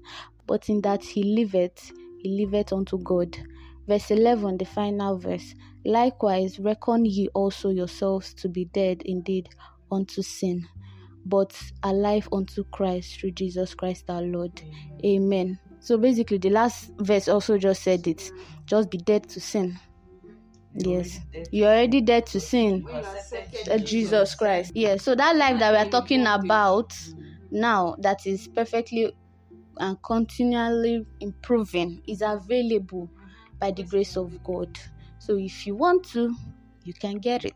but 0.46 0.68
in 0.68 0.80
that 0.82 1.02
he 1.02 1.22
liveth, 1.22 1.92
he 2.18 2.28
liveth 2.28 2.72
unto 2.72 2.98
God. 2.98 3.38
Verse 3.86 4.10
11, 4.10 4.58
the 4.58 4.64
final 4.64 5.16
verse. 5.16 5.54
Likewise, 5.84 6.58
reckon 6.58 7.04
ye 7.06 7.28
also 7.34 7.70
yourselves 7.70 8.34
to 8.34 8.48
be 8.48 8.66
dead 8.66 9.00
indeed 9.04 9.48
unto 9.90 10.22
sin, 10.22 10.68
but 11.24 11.56
alive 11.82 12.28
unto 12.32 12.64
Christ 12.72 13.20
through 13.20 13.32
Jesus 13.32 13.74
Christ 13.74 14.04
our 14.08 14.22
Lord. 14.22 14.60
Amen. 15.04 15.58
So 15.80 15.96
basically, 15.96 16.38
the 16.38 16.50
last 16.50 16.90
verse 16.98 17.28
also 17.28 17.58
just 17.58 17.82
said 17.82 18.06
it 18.06 18.30
just 18.66 18.90
be 18.90 18.98
dead 18.98 19.28
to 19.30 19.40
sin. 19.40 19.78
Yes, 20.74 21.18
you're 21.50 21.68
already 21.68 22.00
dead 22.00 22.26
to 22.26 22.40
sin. 22.40 22.86
Uh, 23.70 23.78
Jesus 23.78 24.34
Christ. 24.34 24.72
Yeah, 24.74 24.96
so 24.96 25.14
that 25.14 25.36
life 25.36 25.58
that 25.58 25.72
we 25.72 25.78
are 25.78 25.90
talking 25.90 26.26
about 26.26 26.96
now, 27.50 27.96
that 27.98 28.26
is 28.26 28.48
perfectly 28.48 29.12
and 29.78 29.96
continually 30.02 31.06
improving, 31.20 32.02
is 32.06 32.22
available 32.22 33.10
by 33.58 33.72
the 33.72 33.82
grace 33.82 34.16
of 34.16 34.42
God. 34.44 34.68
So 35.18 35.36
if 35.36 35.66
you 35.66 35.74
want 35.74 36.04
to, 36.12 36.34
you 36.84 36.94
can 36.94 37.18
get 37.18 37.44
it. 37.44 37.54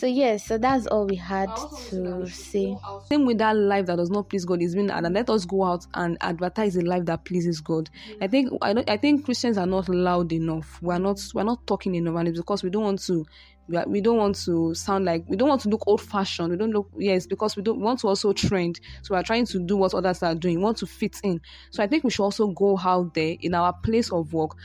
So 0.00 0.06
yes, 0.06 0.46
so 0.46 0.56
that's 0.56 0.86
all 0.86 1.06
we 1.06 1.16
had 1.16 1.54
to 1.90 2.26
say. 2.26 2.74
Same 3.10 3.26
with 3.26 3.36
that 3.36 3.54
life 3.54 3.84
that 3.84 3.96
does 3.96 4.08
not 4.08 4.30
please 4.30 4.46
God 4.46 4.62
is 4.62 4.74
being 4.74 4.90
and 4.90 5.14
let 5.14 5.28
us 5.28 5.44
go 5.44 5.62
out 5.62 5.86
and 5.92 6.16
advertise 6.22 6.74
a 6.76 6.80
life 6.80 7.04
that 7.04 7.26
pleases 7.26 7.60
God. 7.60 7.90
I 8.22 8.26
think 8.26 8.50
I 8.62 8.72
don't 8.72 8.88
I 8.88 8.96
think 8.96 9.26
Christians 9.26 9.58
are 9.58 9.66
not 9.66 9.90
loud 9.90 10.32
enough. 10.32 10.80
We're 10.80 10.96
not 10.96 11.20
we're 11.34 11.42
not 11.42 11.66
talking 11.66 11.96
enough 11.96 12.16
and 12.16 12.28
it's 12.28 12.38
because 12.38 12.62
we 12.62 12.70
don't 12.70 12.84
want 12.84 13.02
to 13.02 13.26
we, 13.68 13.78
we 13.86 14.00
don't 14.00 14.16
want 14.16 14.36
to 14.46 14.72
sound 14.74 15.04
like 15.04 15.26
we 15.28 15.36
don't 15.36 15.50
want 15.50 15.60
to 15.62 15.68
look 15.68 15.86
old 15.86 16.00
fashioned. 16.00 16.50
We 16.50 16.56
don't 16.56 16.72
look 16.72 16.88
yes 16.96 17.26
because 17.26 17.54
we 17.54 17.62
don't 17.62 17.76
we 17.76 17.84
want 17.84 18.00
to 18.00 18.08
also 18.08 18.32
trend. 18.32 18.80
So 19.02 19.14
we're 19.14 19.22
trying 19.22 19.44
to 19.48 19.58
do 19.58 19.76
what 19.76 19.92
others 19.92 20.22
are 20.22 20.34
doing. 20.34 20.56
We 20.56 20.62
want 20.62 20.78
to 20.78 20.86
fit 20.86 21.20
in. 21.22 21.42
So 21.72 21.82
I 21.82 21.86
think 21.86 22.04
we 22.04 22.10
should 22.10 22.24
also 22.24 22.46
go 22.46 22.78
out 22.82 23.12
there 23.12 23.36
in 23.38 23.52
our 23.52 23.74
place 23.74 24.10
of 24.10 24.32
work 24.32 24.56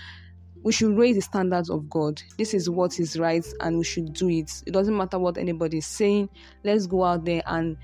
we 0.65 0.71
should 0.71 0.97
raise 0.97 1.15
the 1.15 1.21
standards 1.21 1.69
of 1.69 1.87
God. 1.91 2.19
This 2.39 2.55
is 2.55 2.71
what 2.71 2.99
is 2.99 3.19
right, 3.19 3.45
and 3.61 3.77
we 3.77 3.83
should 3.83 4.13
do 4.13 4.27
it. 4.29 4.51
It 4.65 4.73
doesn't 4.73 4.97
matter 4.97 5.19
what 5.19 5.37
anybody 5.37 5.77
is 5.77 5.85
saying. 5.85 6.27
Let's 6.63 6.87
go 6.87 7.03
out 7.03 7.23
there 7.23 7.43
and 7.45 7.77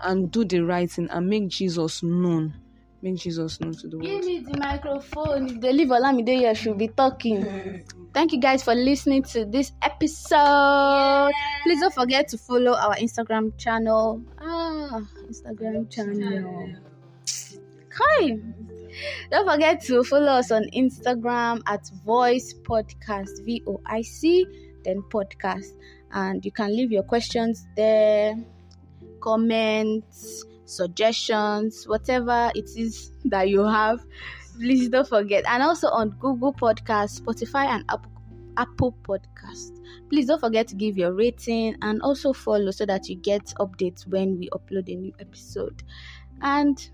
and 0.00 0.30
do 0.30 0.44
the 0.44 0.60
right 0.60 0.90
thing 0.90 1.08
and 1.10 1.28
make 1.28 1.48
Jesus 1.48 2.02
known. 2.02 2.54
Make 3.00 3.16
Jesus 3.16 3.58
known 3.60 3.72
to 3.72 3.88
the 3.88 3.96
world. 3.96 4.06
Give 4.06 4.24
me 4.26 4.40
the 4.40 4.58
microphone. 4.58 5.48
If 5.48 5.60
they 5.62 5.72
leave 5.72 5.88
Olamide 5.88 6.28
here, 6.28 6.54
she'll 6.54 6.74
be 6.74 6.88
talking. 6.88 7.82
Thank 8.12 8.32
you 8.32 8.40
guys 8.40 8.62
for 8.62 8.74
listening 8.74 9.22
to 9.22 9.46
this 9.46 9.72
episode. 9.80 11.32
Please 11.62 11.80
don't 11.80 11.94
forget 11.94 12.28
to 12.28 12.38
follow 12.38 12.74
our 12.74 12.96
Instagram 12.96 13.56
channel. 13.56 14.22
Ah, 14.38 15.00
Instagram 15.26 15.90
channel. 15.90 16.74
Hi. 17.94 18.36
Don't 19.30 19.48
forget 19.50 19.80
to 19.82 20.02
follow 20.04 20.32
us 20.32 20.50
on 20.50 20.64
Instagram 20.74 21.62
at 21.66 21.88
Voice 22.04 22.54
Podcast, 22.54 23.44
V 23.44 23.62
O 23.66 23.80
I 23.86 24.02
C, 24.02 24.46
then 24.84 25.02
podcast. 25.10 25.72
And 26.12 26.44
you 26.44 26.50
can 26.50 26.76
leave 26.76 26.90
your 26.90 27.04
questions 27.04 27.66
there, 27.76 28.34
comments, 29.20 30.44
suggestions, 30.64 31.86
whatever 31.86 32.50
it 32.54 32.70
is 32.76 33.12
that 33.26 33.48
you 33.48 33.64
have. 33.64 34.04
Please 34.56 34.88
don't 34.88 35.08
forget. 35.08 35.44
And 35.46 35.62
also 35.62 35.88
on 35.88 36.10
Google 36.20 36.52
Podcast, 36.52 37.20
Spotify, 37.20 37.66
and 37.66 37.84
Apple, 37.88 38.10
Apple 38.56 38.94
Podcast. 39.02 39.80
Please 40.08 40.26
don't 40.26 40.40
forget 40.40 40.66
to 40.68 40.74
give 40.74 40.98
your 40.98 41.12
rating 41.12 41.76
and 41.82 42.02
also 42.02 42.32
follow 42.32 42.70
so 42.70 42.84
that 42.86 43.08
you 43.08 43.16
get 43.16 43.54
updates 43.58 44.06
when 44.06 44.38
we 44.38 44.48
upload 44.50 44.92
a 44.92 44.96
new 44.96 45.12
episode. 45.20 45.82
And 46.42 46.90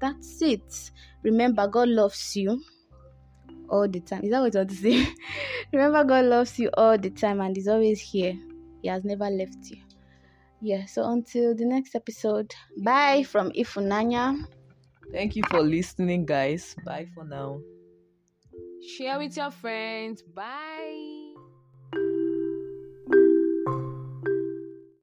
that's 0.00 0.42
it. 0.42 0.90
Remember, 1.22 1.66
God 1.68 1.88
loves 1.88 2.36
you 2.36 2.60
all 3.68 3.88
the 3.88 4.00
time. 4.00 4.24
Is 4.24 4.30
that 4.30 4.40
what 4.40 4.54
you 4.54 4.60
want 4.60 4.70
to 4.70 4.76
say? 4.76 5.06
Remember, 5.72 6.04
God 6.04 6.24
loves 6.26 6.58
you 6.58 6.70
all 6.74 6.98
the 6.98 7.10
time 7.10 7.40
and 7.40 7.56
is 7.56 7.68
always 7.68 8.00
here. 8.00 8.34
He 8.82 8.88
has 8.88 9.04
never 9.04 9.30
left 9.30 9.70
you. 9.70 9.82
Yeah, 10.60 10.86
so 10.86 11.10
until 11.10 11.54
the 11.54 11.66
next 11.66 11.94
episode, 11.94 12.54
bye 12.78 13.22
from 13.22 13.50
Ifunanya. 13.52 14.44
Thank 15.12 15.36
you 15.36 15.42
for 15.50 15.60
listening, 15.60 16.24
guys. 16.24 16.74
Bye 16.84 17.06
for 17.14 17.24
now. 17.24 17.60
Share 18.86 19.18
with 19.18 19.36
your 19.36 19.50
friends. 19.50 20.22
Bye. 20.22 21.23